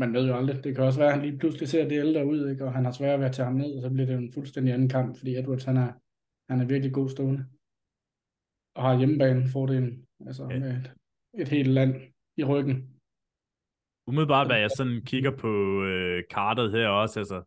man 0.00 0.12
ved 0.12 0.24
jo 0.28 0.34
aldrig. 0.36 0.64
Det 0.64 0.74
kan 0.74 0.84
også 0.84 1.00
være, 1.00 1.08
at 1.12 1.16
han 1.18 1.24
lige 1.26 1.38
pludselig 1.38 1.68
ser 1.68 1.88
det 1.88 1.98
ældre 2.04 2.26
ud, 2.26 2.50
ikke? 2.50 2.64
og 2.64 2.72
han 2.72 2.84
har 2.84 2.92
svært 2.92 3.20
ved 3.20 3.26
at 3.26 3.32
tage 3.34 3.46
ham 3.46 3.54
ned, 3.54 3.70
og 3.76 3.82
så 3.82 3.90
bliver 3.90 4.06
det 4.06 4.16
en 4.16 4.32
fuldstændig 4.32 4.74
anden 4.74 4.88
kamp, 4.88 5.16
fordi 5.18 5.30
Edwards, 5.36 5.64
han 5.64 5.76
er, 5.76 5.92
han 6.50 6.60
er 6.60 6.66
virkelig 6.72 6.92
god 6.94 7.08
stående. 7.08 7.42
Og 8.76 8.82
har 8.82 8.98
hjemmebane 8.98 9.48
fordelen, 9.52 10.06
altså 10.28 10.42
Ja. 10.50 10.58
med 10.58 10.70
et, 10.76 10.94
et 11.42 11.48
helt 11.48 11.68
land 11.78 11.92
i 12.36 12.44
ryggen. 12.44 12.76
umiddelbart, 14.08 14.46
hvad 14.48 14.60
jeg 14.64 14.70
sådan 14.70 15.02
kigger 15.10 15.32
på 15.36 15.50
øh, 15.84 16.22
kartet 16.30 16.72
her 16.72 16.88
også, 16.88 17.20
altså, 17.20 17.38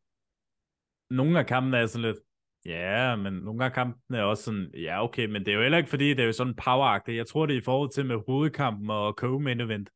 nogle 1.09 1.39
af 1.39 1.45
kampene 1.45 1.77
er 1.77 1.85
sådan 1.85 2.07
lidt, 2.07 2.17
ja, 2.65 3.15
men 3.15 3.33
nogle 3.33 3.65
af 3.65 3.73
kampene 3.73 4.17
er 4.17 4.23
også 4.23 4.43
sådan, 4.43 4.71
ja, 4.73 5.03
okay, 5.03 5.25
men 5.25 5.45
det 5.45 5.51
er 5.51 5.55
jo 5.55 5.61
heller 5.61 5.77
ikke, 5.77 5.89
fordi 5.89 6.09
det 6.09 6.19
er 6.19 6.25
jo 6.25 6.31
sådan 6.31 6.55
poweragtigt. 6.55 7.17
Jeg 7.17 7.27
tror, 7.27 7.45
det 7.45 7.53
er 7.53 7.61
i 7.61 7.63
forhold 7.63 7.91
til 7.91 8.05
med 8.05 8.15
hovedkampen 8.27 8.89
og 8.89 9.15
co-main 9.21 9.61
event, 9.61 9.89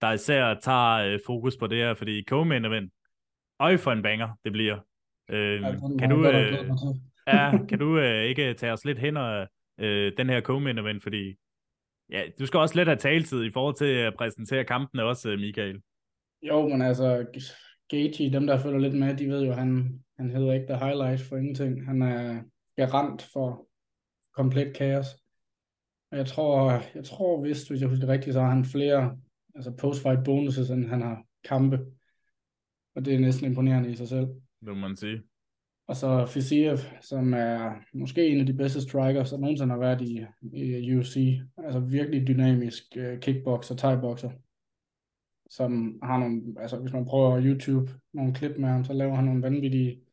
der 0.00 0.12
især 0.12 0.54
tager 0.54 0.94
øh, 0.94 1.20
fokus 1.26 1.56
på 1.56 1.66
det 1.66 1.78
her, 1.78 1.94
fordi 1.94 2.24
co-main 2.32 2.66
event, 2.66 2.92
øj 3.60 3.76
for 3.76 3.92
en 3.92 4.02
banger, 4.02 4.28
det 4.44 4.52
bliver. 4.52 4.78
Øh, 5.30 5.64
Altså, 5.64 5.96
kan 5.98 6.10
du, 6.10 6.28
øh, 6.28 6.52
ja, 7.26 7.58
kan 7.68 7.78
du 7.78 7.98
øh, 7.98 8.22
ikke 8.22 8.54
tage 8.54 8.72
os 8.72 8.84
lidt 8.84 8.98
hen 8.98 9.16
og 9.16 9.48
øh, 9.80 10.12
den 10.16 10.28
her 10.28 10.40
co-main 10.40 10.80
event, 10.80 11.02
fordi 11.02 11.34
ja, 12.10 12.22
du 12.38 12.46
skal 12.46 12.60
også 12.60 12.74
lidt 12.74 12.88
have 12.88 12.98
taletid 12.98 13.44
i 13.44 13.50
forhold 13.50 13.74
til 13.74 13.84
at 13.84 14.14
præsentere 14.14 14.64
kampene 14.64 15.04
også, 15.04 15.30
øh, 15.30 15.38
Michael. 15.38 15.80
Jo, 16.42 16.68
men 16.68 16.82
altså, 16.82 17.26
Gaethje, 17.88 18.32
dem 18.32 18.46
der 18.46 18.58
følger 18.58 18.78
lidt 18.78 18.94
med, 18.94 19.16
de 19.16 19.28
ved 19.28 19.44
jo, 19.44 19.52
han, 19.52 20.00
han 20.16 20.30
hedder 20.30 20.52
ikke 20.52 20.66
The 20.66 20.84
Highlight 20.84 21.20
for 21.20 21.36
ingenting. 21.36 21.86
Han 21.86 22.02
er 22.02 22.42
garant 22.76 23.22
for 23.22 23.68
komplet 24.34 24.76
kaos. 24.76 25.06
Og 26.10 26.18
jeg 26.18 26.26
tror, 26.26 26.82
jeg 26.94 27.04
tror 27.04 27.42
vist, 27.42 27.68
hvis 27.68 27.80
jeg 27.80 27.88
husker 27.88 28.08
rigtigt, 28.08 28.34
så 28.34 28.40
har 28.40 28.50
han 28.50 28.64
flere 28.64 29.18
altså 29.54 29.70
post-fight 29.70 30.24
bonuses, 30.24 30.70
end 30.70 30.86
han 30.86 31.02
har 31.02 31.22
kampe. 31.44 31.78
Og 32.94 33.04
det 33.04 33.14
er 33.14 33.18
næsten 33.18 33.46
imponerende 33.46 33.90
i 33.90 33.96
sig 33.96 34.08
selv. 34.08 34.26
Det 34.60 34.68
må 34.68 34.74
man 34.74 34.96
sige. 34.96 35.22
Og 35.88 35.96
så 35.96 36.26
Fiziev, 36.26 36.76
som 37.00 37.34
er 37.34 37.74
måske 37.94 38.28
en 38.28 38.40
af 38.40 38.46
de 38.46 38.52
bedste 38.52 38.80
strikers, 38.80 39.30
der 39.30 39.38
nogensinde 39.38 39.72
har 39.72 39.80
været 39.80 40.02
i, 40.02 40.24
i 40.52 40.96
UFC. 40.96 41.40
Altså 41.58 41.80
virkelig 41.80 42.26
dynamisk 42.26 42.82
uh, 42.96 43.20
kickboxer, 43.20 43.76
thai-boxer. 43.76 44.30
Som 45.50 45.98
har 46.02 46.18
nogle, 46.18 46.42
altså 46.58 46.78
hvis 46.78 46.92
man 46.92 47.04
prøver 47.04 47.42
YouTube, 47.44 47.92
nogle 48.12 48.34
klip 48.34 48.58
med 48.58 48.68
ham, 48.68 48.84
så 48.84 48.92
laver 48.92 49.14
han 49.14 49.24
nogle 49.24 49.42
vanvittige 49.42 50.05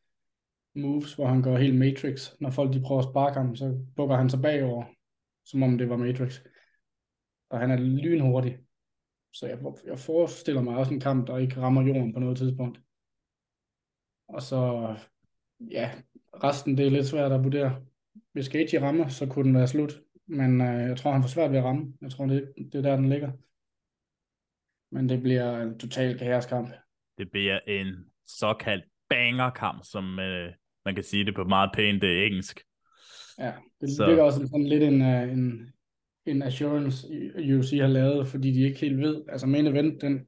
moves, 0.74 1.14
hvor 1.14 1.26
han 1.26 1.42
går 1.42 1.58
helt 1.58 1.78
Matrix. 1.78 2.30
Når 2.40 2.50
folk 2.50 2.72
de 2.72 2.80
prøver 2.80 3.00
at 3.00 3.08
sparke 3.10 3.38
ham, 3.38 3.56
så 3.56 3.86
bukker 3.96 4.16
han 4.16 4.30
sig 4.30 4.42
bagover, 4.42 4.84
som 5.44 5.62
om 5.62 5.78
det 5.78 5.88
var 5.88 5.96
Matrix. 5.96 6.40
Og 7.50 7.60
han 7.60 7.70
er 7.70 7.76
lynhurtig. 7.76 8.58
Så 9.32 9.46
jeg, 9.46 9.58
jeg 9.86 9.98
forestiller 9.98 10.62
mig 10.62 10.76
også 10.76 10.94
en 10.94 11.00
kamp, 11.00 11.26
der 11.26 11.38
ikke 11.38 11.60
rammer 11.60 11.82
jorden 11.82 12.12
på 12.12 12.20
noget 12.20 12.38
tidspunkt. 12.38 12.80
Og 14.28 14.42
så, 14.42 14.94
ja, 15.70 15.90
resten 16.44 16.78
det 16.78 16.86
er 16.86 16.90
lidt 16.90 17.06
svært 17.06 17.32
at 17.32 17.44
vurdere. 17.44 17.84
Hvis 18.32 18.48
Gaethje 18.48 18.80
rammer, 18.80 19.08
så 19.08 19.26
kunne 19.26 19.44
den 19.44 19.56
være 19.56 19.68
slut. 19.68 20.00
Men 20.26 20.60
øh, 20.60 20.88
jeg 20.88 20.96
tror, 20.96 21.12
han 21.12 21.22
får 21.22 21.28
svært 21.28 21.50
ved 21.50 21.58
at 21.58 21.64
ramme. 21.64 21.94
Jeg 22.00 22.10
tror, 22.10 22.26
det, 22.26 22.52
det 22.56 22.74
er 22.74 22.82
der, 22.82 22.96
den 22.96 23.08
ligger. 23.08 23.32
Men 24.90 25.08
det 25.08 25.22
bliver 25.22 25.62
en 25.62 25.78
total 25.78 26.18
kaoskamp. 26.18 26.70
Det 27.18 27.30
bliver 27.30 27.58
en 27.66 27.94
såkaldt 28.26 28.84
bangerkamp, 29.08 29.84
som 29.84 30.18
øh, 30.18 30.52
man 30.84 30.94
kan 30.94 31.04
sige 31.04 31.24
det 31.24 31.34
på 31.34 31.44
meget 31.44 31.70
pænt 31.74 32.04
øh, 32.04 32.26
engelsk. 32.26 32.60
Ja, 33.38 33.52
det 33.80 33.96
så. 33.96 34.06
ligger 34.06 34.22
også 34.22 34.46
sådan 34.46 34.66
lidt 34.66 34.82
en, 34.82 35.02
øh, 35.02 35.32
en, 35.32 35.72
en 36.26 36.42
assurance, 36.42 37.06
UFC 37.36 37.78
har 37.80 37.86
lavet, 37.86 38.28
fordi 38.28 38.50
de 38.50 38.60
ikke 38.60 38.80
helt 38.80 38.98
ved, 38.98 39.24
altså 39.28 39.46
main 39.46 39.66
event, 39.66 40.02
den 40.02 40.26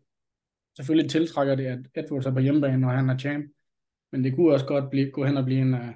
selvfølgelig 0.76 1.10
tiltrækker 1.10 1.54
det, 1.54 1.66
at 1.66 1.78
Edwards 1.94 2.26
er 2.26 2.32
på 2.32 2.40
hjemmebane, 2.40 2.86
og 2.86 2.92
han 2.92 3.10
er 3.10 3.18
champ, 3.18 3.46
men 4.12 4.24
det 4.24 4.34
kunne 4.34 4.52
også 4.52 4.66
godt 4.66 4.90
blive, 4.90 5.10
gå 5.10 5.24
hen 5.24 5.36
og 5.36 5.44
blive 5.44 5.60
en, 5.60 5.74
uh, 5.74 5.88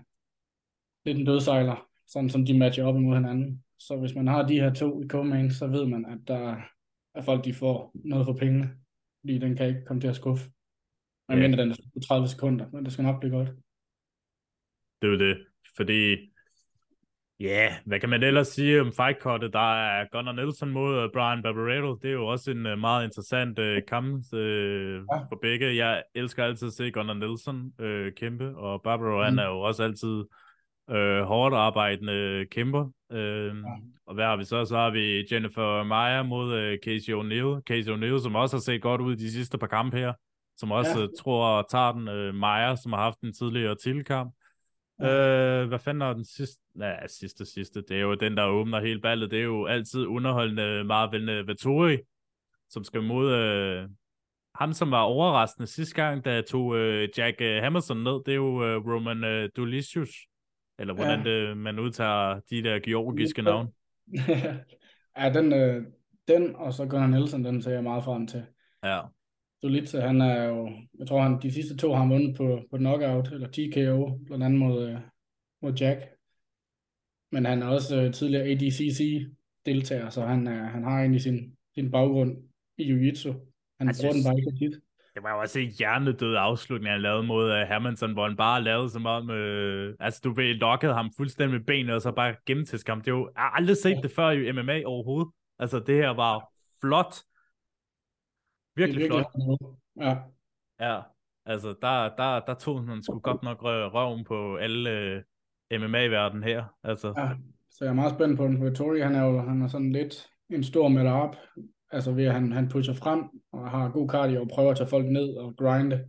lidt 1.05 1.19
en 1.19 1.27
dødsejler, 1.27 1.87
sådan 2.09 2.31
som 2.31 2.47
de 2.47 2.59
matcher 2.59 2.85
op 2.85 2.97
imod 2.97 3.17
hinanden. 3.17 3.65
Så 3.79 3.97
hvis 3.97 4.15
man 4.15 4.27
har 4.27 4.47
de 4.47 4.61
her 4.61 4.75
to 4.75 5.03
i 5.03 5.07
co-main, 5.13 5.51
så 5.51 5.67
ved 5.67 5.87
man, 5.87 6.07
at 6.07 6.19
der 6.29 6.57
er 7.15 7.23
folk, 7.23 7.45
de 7.45 7.55
får 7.55 7.93
noget 8.05 8.27
for 8.27 8.33
pengene, 8.33 8.71
fordi 9.21 9.39
den 9.39 9.57
kan 9.57 9.69
ikke 9.69 9.85
komme 9.85 10.01
til 10.01 10.09
at 10.09 10.17
skuffe. 10.17 10.51
Jeg 11.29 11.37
ja. 11.37 11.43
mener, 11.43 11.57
den 11.57 11.71
er 11.71 11.75
på 11.95 12.01
30 12.01 12.29
sekunder, 12.29 12.67
men 12.73 12.85
det 12.85 12.93
skal 12.93 13.05
nok 13.05 13.21
blive 13.21 13.37
godt. 13.37 13.49
Det 15.03 15.07
er 15.09 15.13
jo 15.13 15.19
det, 15.19 15.47
fordi 15.77 16.31
Ja, 17.41 17.47
yeah, 17.47 17.73
hvad 17.87 18.01
kan 18.01 18.09
man 18.09 18.23
ellers 18.23 18.49
sige 18.49 18.81
om 18.81 18.93
fightkortet? 18.93 19.53
Der 19.53 19.75
er 19.75 20.07
Gunnar 20.13 20.33
Nelson 20.33 20.71
mod 20.71 21.03
øh, 21.03 21.09
Brian 21.13 21.43
Barbaretto. 21.43 21.95
Det 21.95 22.09
er 22.09 22.13
jo 22.13 22.27
også 22.27 22.51
en 22.51 22.67
uh, 22.67 22.79
meget 22.79 23.05
interessant 23.05 23.59
uh, 23.59 23.77
kamp 23.89 24.25
uh, 24.33 24.41
ja. 24.41 25.01
for 25.01 25.39
begge. 25.43 25.77
Jeg 25.77 26.03
elsker 26.15 26.45
altid 26.45 26.67
at 26.67 26.73
se 26.73 26.91
Gunnar 26.91 27.15
Nelson 27.15 27.73
uh, 27.79 28.13
kæmpe, 28.17 28.57
og 28.57 28.83
Barbaro 28.83 29.17
mm. 29.17 29.25
han 29.25 29.39
er 29.39 29.47
jo 29.47 29.61
også 29.61 29.83
altid 29.83 30.25
uh, 30.89 31.21
hårdt 31.27 31.55
arbejdende 31.55 32.47
kæmper. 32.51 32.85
Uh, 33.11 33.19
ja. 33.19 33.53
Og 34.07 34.15
hvad 34.15 34.25
har 34.25 34.37
vi 34.37 34.45
så? 34.45 34.65
Så 34.65 34.77
har 34.77 34.91
vi 34.91 35.27
Jennifer 35.33 35.83
Meyer 35.83 36.23
mod 36.23 36.47
uh, 36.53 36.79
Casey 36.85 37.13
O'Neill. 37.13 37.63
Casey 37.69 37.91
O'Neill, 37.91 38.23
som 38.23 38.35
også 38.35 38.57
har 38.57 38.61
set 38.61 38.83
godt 38.83 39.01
ud 39.01 39.17
de 39.17 39.33
sidste 39.33 39.59
par 39.59 39.67
kampe 39.67 39.97
her. 39.97 40.13
Som 40.57 40.71
også 40.71 41.01
ja. 41.01 41.07
tror 41.23 41.67
tager 41.71 41.93
den. 41.93 42.09
Uh, 42.09 42.35
Meyer, 42.35 42.75
som 42.75 42.93
har 42.93 43.03
haft 43.03 43.21
en 43.21 43.33
tidligere 43.33 43.77
titelkamp. 43.85 44.35
Øh, 45.03 45.69
hvad 45.69 45.79
fanden 45.79 46.03
er 46.03 46.13
den 46.13 46.25
sidste? 46.25 46.63
Ja, 46.81 47.07
sidste, 47.07 47.47
sidste. 47.47 47.83
Det 47.83 47.97
er 47.97 48.01
jo 48.01 48.15
den, 48.15 48.37
der 48.37 48.47
åbner 48.47 48.81
hele 48.81 49.01
ballet. 49.01 49.31
Det 49.31 49.39
er 49.39 49.45
jo 49.45 49.67
altid 49.67 50.07
underholdende 50.07 50.85
Marvin 50.85 51.27
Vettori, 51.27 51.99
som 52.69 52.85
skal 52.85 53.03
mod 53.03 53.33
øh, 53.33 53.89
ham, 54.55 54.73
som 54.73 54.91
var 54.91 55.01
overraskende 55.01 55.67
sidste 55.67 55.95
gang, 55.95 56.25
da 56.25 56.33
jeg 56.33 56.47
tog 56.47 56.77
øh, 56.77 57.09
Jack 57.19 57.41
øh, 57.41 57.63
Hamilton 57.63 57.97
ned. 57.97 58.25
Det 58.27 58.29
er 58.29 58.37
jo 58.37 58.65
øh, 58.65 58.87
Roman 58.87 59.25
øh, 59.25 59.51
Dulicius. 59.57 60.11
Eller 60.79 60.95
hvordan 60.95 61.27
ja. 61.27 61.31
det, 61.31 61.57
man 61.57 61.79
udtager 61.79 62.41
de 62.51 62.63
der 62.63 62.79
georgiske 62.79 63.43
navne. 63.43 63.71
ja, 65.19 65.33
den, 65.35 65.53
øh, 65.53 65.87
den 66.29 66.57
og 66.57 66.73
så 66.73 66.87
Gunnar 66.87 67.07
Nielsen, 67.07 67.45
den 67.45 67.63
ser 67.63 67.71
jeg 67.71 67.83
meget 67.83 68.05
frem 68.05 68.27
til. 68.27 68.45
Ja. 68.85 69.01
Solitze, 69.63 70.01
han 70.01 70.21
er 70.21 70.45
jo, 70.45 70.71
jeg 70.99 71.07
tror 71.07 71.23
han, 71.23 71.39
de 71.43 71.53
sidste 71.53 71.77
to 71.77 71.93
har 71.93 72.01
han 72.01 72.11
vundet 72.11 72.37
på, 72.37 72.63
på 72.71 72.77
knockout, 72.77 73.33
eller 73.33 73.49
TKO, 73.49 74.19
blandt 74.27 74.45
andet 74.45 74.59
mod, 74.59 74.89
øh, 74.89 74.99
mod 75.63 75.73
Jack. 75.73 76.01
Men 77.33 77.45
han 77.45 77.63
er 77.63 77.67
også 77.67 78.07
uh, 78.07 78.13
tidligere 78.13 78.45
ADCC-deltager, 78.45 80.11
så 80.11 80.23
han, 80.23 80.47
uh, 80.47 80.53
han 80.53 80.85
har 80.85 80.99
egentlig 80.99 81.23
sin, 81.23 81.57
sin 81.75 81.91
baggrund 81.91 82.37
i 82.79 82.93
Jiu-Jitsu. 82.93 83.29
Han 83.79 83.87
jeg 83.89 83.95
bruger 84.01 84.13
synes, 84.13 84.15
den 84.15 84.25
bare 84.25 84.39
ikke 84.39 84.59
tit. 84.59 84.83
Det 85.15 85.23
var 85.23 85.35
jo 85.35 85.41
også 85.41 85.59
en 85.59 85.69
hjernedød 85.79 86.37
afslutning, 86.39 86.93
han 86.93 87.03
lavede 87.03 87.23
mod 87.23 87.51
uh, 87.51 87.69
Hermansson, 87.69 88.13
hvor 88.13 88.29
han 88.29 88.37
bare 88.37 88.63
lavede 88.63 88.91
som 88.91 89.07
om, 89.07 89.31
uh, 89.31 89.95
altså 90.01 90.21
du 90.25 90.33
ved, 90.33 90.55
lokkede 90.55 90.95
ham 90.95 91.11
fuldstændig 91.17 91.59
med 91.59 91.67
benet, 91.67 91.95
og 91.95 92.03
så 92.03 92.13
bare 92.13 92.35
gennemtiske 92.47 92.91
ham. 92.91 93.01
Det 93.01 93.09
er 93.09 93.17
jo, 93.17 93.31
jeg 93.35 93.43
har 93.43 93.51
aldrig 93.51 93.77
set 93.77 93.97
ja. 93.97 94.01
det 94.01 94.11
før 94.11 94.31
i 94.31 94.53
MMA 94.53 94.83
overhovedet. 94.85 95.33
Altså 95.59 95.79
det 95.79 95.95
her 95.95 96.11
var 96.11 96.53
flot 96.81 97.15
Virkelig, 98.81 99.03
virkelig 99.03 99.27
flot. 99.45 99.77
Ja. 100.01 100.17
Ja, 100.81 101.03
altså 101.47 101.69
der, 101.83 102.17
der, 102.17 102.41
der 102.41 102.55
tog 102.55 102.85
man 102.85 103.03
sgu 103.03 103.19
godt 103.19 103.43
nok 103.43 103.59
røven 103.63 104.25
på 104.25 104.57
alle 104.57 104.91
uh, 105.75 105.81
MMA-verden 105.81 106.43
her. 106.43 106.65
Altså. 106.83 107.09
Ja, 107.17 107.31
så 107.71 107.85
jeg 107.85 107.91
er 107.91 107.95
meget 107.95 108.15
spændt 108.15 108.37
på 108.37 108.45
den. 108.45 108.65
Vittori, 108.65 109.01
han 109.01 109.15
er 109.15 109.25
jo 109.25 109.41
han 109.41 109.63
er 109.63 109.69
sådan 109.69 109.93
lidt 109.93 110.29
en 110.51 110.65
stor 110.65 110.89
meter 110.89 111.13
op. 111.13 111.37
Altså 111.93 112.13
ved 112.13 112.25
at 112.25 112.33
han, 112.33 112.53
han 112.53 112.69
pusher 112.69 112.95
frem 112.95 113.25
og 113.53 113.71
har 113.71 113.89
god 113.89 114.09
cardio 114.09 114.41
og 114.41 114.49
prøver 114.49 114.71
at 114.71 114.77
tage 114.77 114.89
folk 114.89 115.07
ned 115.07 115.37
og 115.37 115.57
grinde. 115.57 116.09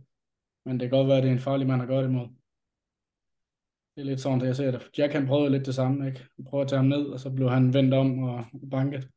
Men 0.64 0.80
det 0.80 0.90
kan 0.90 0.98
godt 0.98 1.08
være, 1.08 1.16
at 1.16 1.22
det 1.22 1.28
er 1.28 1.32
en 1.32 1.38
farlig 1.38 1.66
mand 1.66 1.82
at 1.82 1.88
gøre 1.88 2.02
det 2.02 2.10
mod. 2.10 2.28
Det 3.94 4.00
er 4.00 4.04
lidt 4.04 4.20
sådan, 4.20 4.40
at 4.40 4.46
jeg 4.46 4.56
ser 4.56 4.70
det. 4.70 4.90
Jack 4.98 5.12
han 5.12 5.26
prøvede 5.26 5.50
lidt 5.50 5.66
det 5.66 5.74
samme, 5.74 6.06
ikke? 6.06 6.26
Han 6.36 6.44
prøvede 6.44 6.64
at 6.64 6.68
tage 6.68 6.76
ham 6.76 6.86
ned, 6.86 7.06
og 7.06 7.20
så 7.20 7.30
blev 7.30 7.50
han 7.50 7.74
vendt 7.74 7.94
om 7.94 8.22
og 8.22 8.44
banket. 8.70 9.08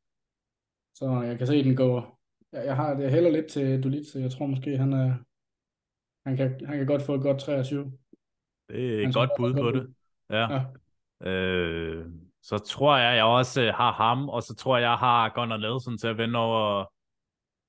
Så 0.95 1.21
jeg 1.21 1.37
kan 1.37 1.47
se, 1.47 1.55
at 1.55 1.65
den 1.65 1.75
går, 1.75 2.14
jeg, 2.53 2.65
jeg 2.65 2.75
har 2.75 2.93
det 2.93 3.11
heller 3.11 3.29
lidt 3.29 3.47
til 3.47 3.83
Dulitze. 3.83 4.19
Jeg 4.19 4.31
tror 4.31 4.45
måske, 4.45 4.77
han 4.77 4.93
er, 4.93 5.17
han 6.25 6.37
kan, 6.37 6.65
han 6.65 6.77
kan 6.77 6.87
godt 6.87 7.01
få 7.01 7.15
et 7.15 7.21
godt 7.21 7.39
23. 7.39 7.91
Det 8.69 9.03
er 9.03 9.07
et 9.07 9.13
godt 9.13 9.29
bud 9.37 9.53
på 9.53 9.71
det. 9.71 9.93
Ja. 10.29 10.47
ja. 10.53 10.65
Øh, 11.29 12.05
så 12.41 12.57
tror 12.57 12.97
jeg, 12.97 13.15
jeg 13.15 13.25
også 13.25 13.71
har 13.71 13.91
ham, 13.91 14.29
og 14.29 14.43
så 14.43 14.55
tror 14.55 14.77
jeg, 14.77 14.83
jeg 14.83 14.97
har 14.97 15.29
Gunnar 15.29 15.57
Nelson 15.57 15.97
til 15.97 16.07
at 16.07 16.17
vende 16.17 16.39
over 16.39 16.85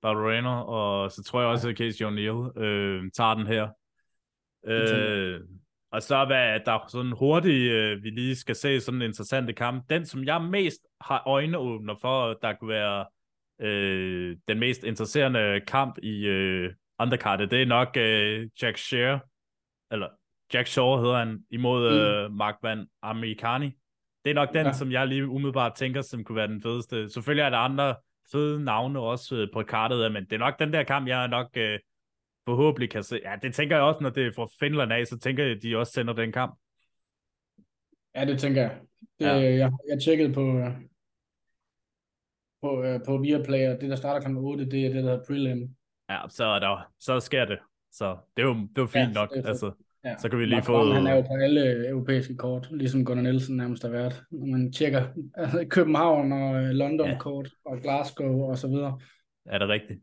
Barbarino, 0.02 0.66
og 0.66 1.12
så 1.12 1.22
tror 1.22 1.40
jeg 1.40 1.48
også, 1.48 1.68
at 1.68 1.76
Casey 1.76 2.04
O'Neill 2.04 2.60
øh, 2.60 3.10
tager 3.14 3.34
den 3.34 3.46
her. 3.46 3.68
Øh, 4.66 5.40
og 5.90 6.02
så 6.02 6.24
hvad 6.24 6.60
der 6.66 6.72
er 6.72 6.86
sådan 6.88 7.12
hurtigt, 7.12 7.72
øh, 7.72 8.02
vi 8.02 8.10
lige 8.10 8.36
skal 8.36 8.54
se 8.54 8.80
sådan 8.80 9.02
en 9.02 9.08
interessant 9.08 9.56
kamp. 9.56 9.90
Den, 9.90 10.06
som 10.06 10.24
jeg 10.24 10.42
mest 10.42 10.80
har 11.00 11.22
øjneåbner 11.26 11.94
for, 12.00 12.38
der 12.42 12.54
kunne 12.54 12.68
være 12.68 13.06
øh, 13.60 14.36
den 14.48 14.58
mest 14.58 14.84
interesserende 14.84 15.60
kamp 15.66 15.98
i 16.02 16.26
øh, 16.26 16.74
undercardet, 17.00 17.50
det 17.50 17.62
er 17.62 17.66
nok 17.66 17.96
øh, 17.96 18.48
Jack 18.62 18.78
Share, 18.78 19.20
eller 19.90 20.08
Jack 20.54 20.66
Shaw 20.66 20.96
hedder 20.96 21.18
han, 21.18 21.44
imod 21.50 21.90
mm. 21.90 21.96
øh, 21.96 22.38
Mark 22.38 22.56
Van 22.62 22.86
Amerikani. 23.02 23.70
Det 24.24 24.30
er 24.30 24.34
nok 24.34 24.54
den, 24.54 24.66
ja. 24.66 24.72
som 24.72 24.92
jeg 24.92 25.06
lige 25.06 25.28
umiddelbart 25.28 25.74
tænker, 25.74 26.00
som 26.00 26.24
kunne 26.24 26.36
være 26.36 26.48
den 26.48 26.62
fedeste. 26.62 27.10
Selvfølgelig 27.10 27.42
er 27.42 27.50
der 27.50 27.58
andre 27.58 27.94
fede 28.32 28.64
navne 28.64 29.00
også 29.00 29.36
øh, 29.36 29.48
på 29.52 29.62
kartet, 29.62 30.12
men 30.12 30.24
det 30.24 30.32
er 30.32 30.38
nok 30.38 30.58
den 30.58 30.72
der 30.72 30.82
kamp, 30.82 31.08
jeg 31.08 31.28
nok 31.28 31.50
øh, 31.56 31.78
forhåbentlig 32.48 32.90
kan 32.90 33.02
se. 33.02 33.20
Ja, 33.24 33.36
det 33.42 33.54
tænker 33.54 33.76
jeg 33.76 33.84
også, 33.84 34.00
når 34.02 34.10
det 34.10 34.26
er 34.26 34.32
fra 34.32 34.48
Finland 34.60 34.92
af, 34.92 35.06
så 35.06 35.18
tænker 35.18 35.44
jeg, 35.44 35.56
at 35.56 35.62
de 35.62 35.76
også 35.76 35.92
sender 35.92 36.14
den 36.14 36.32
kamp. 36.32 36.58
Ja, 38.14 38.24
det 38.24 38.38
tænker 38.38 38.62
jeg. 38.62 38.80
Det, 39.20 39.26
ja. 39.26 39.34
jeg, 39.34 39.72
jeg 39.88 40.02
tjekkede 40.04 40.32
på, 40.32 40.58
øh, 40.58 40.72
på, 42.62 42.84
øh, 42.84 43.00
på 43.06 43.18
Viaplay, 43.18 43.68
og 43.68 43.80
det 43.80 43.90
der 43.90 43.96
starter 43.96 44.28
kl. 44.28 44.36
8, 44.36 44.64
det 44.64 44.86
er 44.86 44.88
det, 44.88 44.94
der 44.94 45.10
hedder 45.10 45.24
prelim. 45.26 45.68
Ja, 46.10 46.18
så, 46.28 46.44
er 46.44 46.58
der, 46.58 46.92
så 47.00 47.20
sker 47.20 47.44
det. 47.44 47.58
Så 47.92 48.16
det 48.36 48.42
er 48.42 48.46
jo, 48.46 48.54
det 48.54 48.78
er 48.78 48.82
jo 48.82 48.86
fint 48.86 49.08
ja, 49.08 49.20
nok. 49.20 49.30
Altså, 49.34 49.72
ja. 50.04 50.18
Så 50.18 50.28
kan 50.28 50.38
vi 50.38 50.44
lige 50.44 50.62
få... 50.62 50.92
Han 50.92 51.06
er 51.06 51.14
jo 51.14 51.20
på 51.20 51.34
alle 51.42 51.88
europæiske 51.88 52.36
kort, 52.36 52.68
ligesom 52.70 53.04
Gunnar 53.04 53.22
Nielsen 53.22 53.56
nærmest 53.56 53.82
har 53.82 53.90
været. 53.90 54.22
Når 54.30 54.46
man 54.46 54.72
tjekker 54.72 55.02
altså, 55.34 55.66
København 55.70 56.32
og 56.32 56.62
øh, 56.62 56.68
London 56.70 57.08
ja. 57.08 57.18
kort 57.18 57.48
og 57.64 57.78
Glasgow 57.78 58.50
og 58.50 58.58
så 58.58 58.68
videre. 58.68 59.00
Er 59.46 59.58
det 59.58 59.68
rigtigt? 59.68 60.00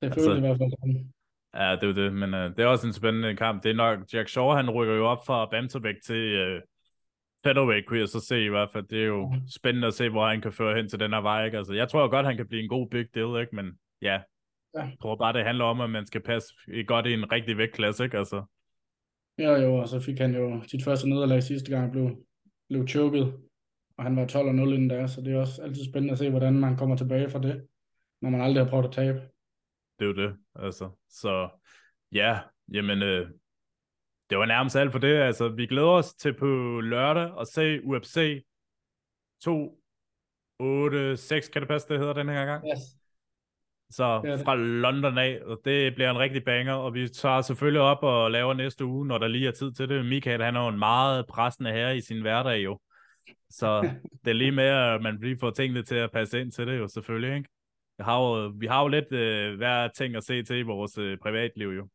Det 0.00 0.06
altså, 0.06 0.20
føles 0.20 0.38
i 0.38 0.40
hvert 0.40 0.58
fald 0.58 0.70
sådan. 0.70 1.12
Ja, 1.54 1.76
det 1.80 1.88
er 1.88 1.92
det, 1.92 2.12
men 2.12 2.34
uh, 2.34 2.40
det 2.40 2.58
er 2.58 2.66
også 2.66 2.86
en 2.86 2.92
spændende 2.92 3.36
kamp. 3.36 3.62
Det 3.62 3.70
er 3.70 3.74
nok, 3.74 3.98
Jack 4.12 4.28
Shaw, 4.28 4.48
han 4.50 4.70
rykker 4.70 4.94
jo 4.94 5.06
op 5.06 5.26
fra 5.26 5.48
bantamvægt 5.50 6.04
til, 6.04 6.22
uh, 6.42 6.62
featherweight 7.44 7.86
kunne 7.86 7.98
jeg 7.98 8.08
så 8.08 8.20
se 8.20 8.44
i 8.44 8.48
hvert 8.48 8.68
fald. 8.72 8.84
Det 8.84 9.02
er 9.02 9.06
jo 9.06 9.34
spændende 9.54 9.86
at 9.86 9.94
se, 9.94 10.08
hvor 10.08 10.28
han 10.28 10.40
kan 10.40 10.52
føre 10.52 10.76
hen 10.76 10.88
til 10.88 11.00
den 11.00 11.12
her 11.12 11.20
vej. 11.20 11.44
Ikke? 11.44 11.58
Altså, 11.58 11.72
jeg 11.74 11.88
tror 11.88 12.08
godt, 12.08 12.26
han 12.26 12.36
kan 12.36 12.48
blive 12.48 12.62
en 12.62 12.68
god 12.68 12.88
big 12.88 13.06
deal, 13.14 13.40
ikke? 13.40 13.56
men 13.56 13.78
ja, 14.02 14.20
ja. 14.74 14.80
jeg 14.80 14.96
tror 15.02 15.16
bare, 15.16 15.32
det 15.32 15.44
handler 15.44 15.64
om, 15.64 15.80
at 15.80 15.90
man 15.90 16.06
skal 16.06 16.20
passe 16.20 16.54
godt 16.86 17.06
i 17.06 17.12
en 17.12 17.32
rigtig 17.32 17.58
vægtklasse. 17.58 18.04
Ikke? 18.04 18.18
Altså. 18.18 18.44
Ja, 19.38 19.52
jo, 19.52 19.74
og 19.74 19.88
så 19.88 20.00
fik 20.00 20.18
han 20.18 20.34
jo 20.34 20.62
sit 20.66 20.84
første 20.84 21.08
nederlag 21.08 21.42
sidste 21.42 21.70
gang, 21.70 21.92
blev, 21.92 22.24
blev 22.68 22.88
choket, 22.88 23.34
og 23.96 24.04
han 24.04 24.16
var 24.16 24.26
12-0 24.26 24.38
inden 24.38 24.90
der, 24.90 25.06
så 25.06 25.20
det 25.20 25.32
er 25.32 25.40
også 25.40 25.62
altid 25.62 25.84
spændende 25.84 26.12
at 26.12 26.18
se, 26.18 26.30
hvordan 26.30 26.54
man 26.54 26.76
kommer 26.76 26.96
tilbage 26.96 27.30
fra 27.30 27.38
det, 27.38 27.66
når 28.20 28.30
man 28.30 28.40
aldrig 28.40 28.64
har 28.64 28.70
prøvet 28.70 28.84
at 28.84 28.92
tabe. 28.92 29.20
Det 29.98 30.04
er 30.04 30.06
jo 30.06 30.14
det, 30.14 30.36
altså. 30.54 30.90
Så 31.08 31.48
ja, 32.12 32.38
jamen, 32.72 33.02
øh, 33.02 33.30
det 34.32 34.38
var 34.38 34.46
nærmest 34.46 34.76
alt 34.76 34.92
for 34.92 34.98
det. 34.98 35.16
Altså, 35.16 35.48
vi 35.48 35.66
glæder 35.66 35.88
os 35.88 36.14
til 36.14 36.34
på 36.34 36.80
lørdag 36.80 37.40
at 37.40 37.48
se 37.48 37.80
UFC 37.84 38.44
2, 39.44 39.78
8, 40.58 41.16
6, 41.16 41.48
kan 41.48 41.62
det 41.62 41.68
passe, 41.68 41.88
det 41.88 41.98
hedder 41.98 42.12
den 42.12 42.28
her 42.28 42.44
gang? 42.44 42.64
Yes. 42.72 42.78
Så 43.90 44.20
Det 44.24 44.38
det. 44.38 44.44
fra 44.44 44.54
London 44.54 45.18
af, 45.18 45.40
og 45.44 45.60
det 45.64 45.94
bliver 45.94 46.10
en 46.10 46.18
rigtig 46.18 46.44
banger, 46.44 46.72
og 46.72 46.94
vi 46.94 47.08
tager 47.08 47.40
selvfølgelig 47.40 47.80
op 47.80 48.02
og 48.02 48.30
laver 48.30 48.54
næste 48.54 48.84
uge, 48.84 49.06
når 49.06 49.18
der 49.18 49.28
lige 49.28 49.48
er 49.48 49.52
tid 49.52 49.72
til 49.72 49.88
det. 49.88 50.06
Michael, 50.06 50.42
han 50.42 50.56
er 50.56 50.62
jo 50.62 50.68
en 50.68 50.78
meget 50.78 51.26
pressende 51.26 51.72
herre 51.72 51.96
i 51.96 52.00
sin 52.00 52.20
hverdag 52.20 52.64
jo. 52.64 52.78
Så 53.50 53.80
det 54.24 54.30
er 54.30 54.34
lige 54.34 54.52
med, 54.52 54.64
at 54.64 55.02
man 55.02 55.18
lige 55.22 55.38
får 55.40 55.50
tingene 55.50 55.82
til 55.82 55.96
at 55.96 56.12
passe 56.12 56.40
ind 56.40 56.52
til 56.52 56.66
det 56.66 56.78
jo 56.78 56.88
selvfølgelig, 56.88 57.36
ikke? 57.36 57.48
Vi 57.98 58.04
har 58.04 58.18
jo, 58.20 58.52
vi 58.58 58.66
har 58.66 58.82
jo 58.82 58.88
lidt 58.88 59.12
øh, 59.12 59.56
hver 59.56 59.88
ting 59.88 60.16
at 60.16 60.24
se 60.24 60.42
til 60.42 60.58
i 60.58 60.62
vores 60.62 60.98
øh, 60.98 61.18
privatliv 61.18 61.68
jo. 61.68 61.88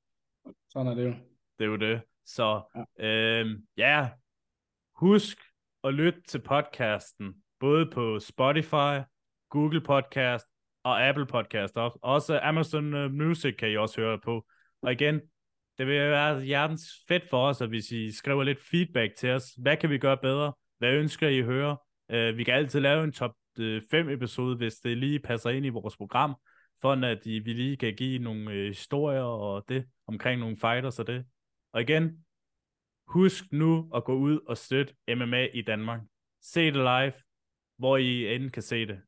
Sådan 0.69 0.91
er 0.91 0.95
det 0.95 1.05
jo. 1.05 1.13
Det 1.59 1.65
er 1.65 1.69
jo 1.69 1.75
det. 1.75 2.01
Så 2.27 2.61
øh, 2.99 3.59
ja, 3.77 4.09
husk 4.95 5.37
at 5.83 5.93
lytte 5.93 6.21
til 6.27 6.41
podcasten, 6.41 7.33
både 7.59 7.89
på 7.91 8.19
Spotify, 8.19 9.01
Google 9.49 9.81
Podcast 9.81 10.45
og 10.83 11.07
Apple 11.07 11.25
Podcast. 11.25 11.77
Også, 11.77 11.99
også 12.01 12.39
Amazon 12.43 12.93
øh, 12.93 13.11
Music 13.11 13.55
kan 13.55 13.71
I 13.71 13.77
også 13.77 14.01
høre 14.01 14.19
på. 14.19 14.45
Og 14.81 14.91
igen, 14.91 15.21
det 15.77 15.87
vil 15.87 15.95
være 15.95 16.41
hjertens 16.41 16.83
fedt 17.07 17.29
for 17.29 17.47
os, 17.47 17.61
at 17.61 17.69
hvis 17.69 17.91
I 17.91 18.11
skriver 18.11 18.43
lidt 18.43 18.59
feedback 18.71 19.15
til 19.15 19.29
os. 19.29 19.51
Hvad 19.57 19.77
kan 19.77 19.89
vi 19.89 19.97
gøre 19.97 20.17
bedre? 20.17 20.53
Hvad 20.77 20.93
ønsker 20.93 21.27
I 21.27 21.39
at 21.39 21.45
høre? 21.45 21.77
Uh, 22.13 22.37
vi 22.37 22.43
kan 22.43 22.53
altid 22.53 22.79
lave 22.79 23.03
en 23.03 23.11
top 23.11 23.31
5 23.91 24.09
episode, 24.09 24.57
hvis 24.57 24.75
det 24.75 24.97
lige 24.97 25.19
passer 25.19 25.49
ind 25.49 25.65
i 25.65 25.69
vores 25.69 25.97
program, 25.97 26.35
for 26.81 27.05
at 27.05 27.25
I, 27.25 27.39
vi 27.39 27.53
lige 27.53 27.77
kan 27.77 27.95
give 27.95 28.19
nogle 28.19 28.67
historier 28.67 29.23
og 29.23 29.63
det 29.69 29.85
omkring 30.07 30.39
nogle 30.39 30.57
fighters 30.57 30.99
og 30.99 31.07
det. 31.07 31.25
Og 31.73 31.81
igen, 31.81 32.25
husk 33.07 33.43
nu 33.51 33.91
at 33.95 34.03
gå 34.03 34.13
ud 34.13 34.39
og 34.47 34.57
støtte 34.57 34.95
MMA 35.09 35.45
i 35.45 35.61
Danmark. 35.61 36.01
Se 36.41 36.65
det 36.65 36.73
live, 36.73 37.13
hvor 37.77 37.97
I 37.97 38.35
end 38.35 38.51
kan 38.51 38.63
se 38.63 38.85
det. 38.87 39.01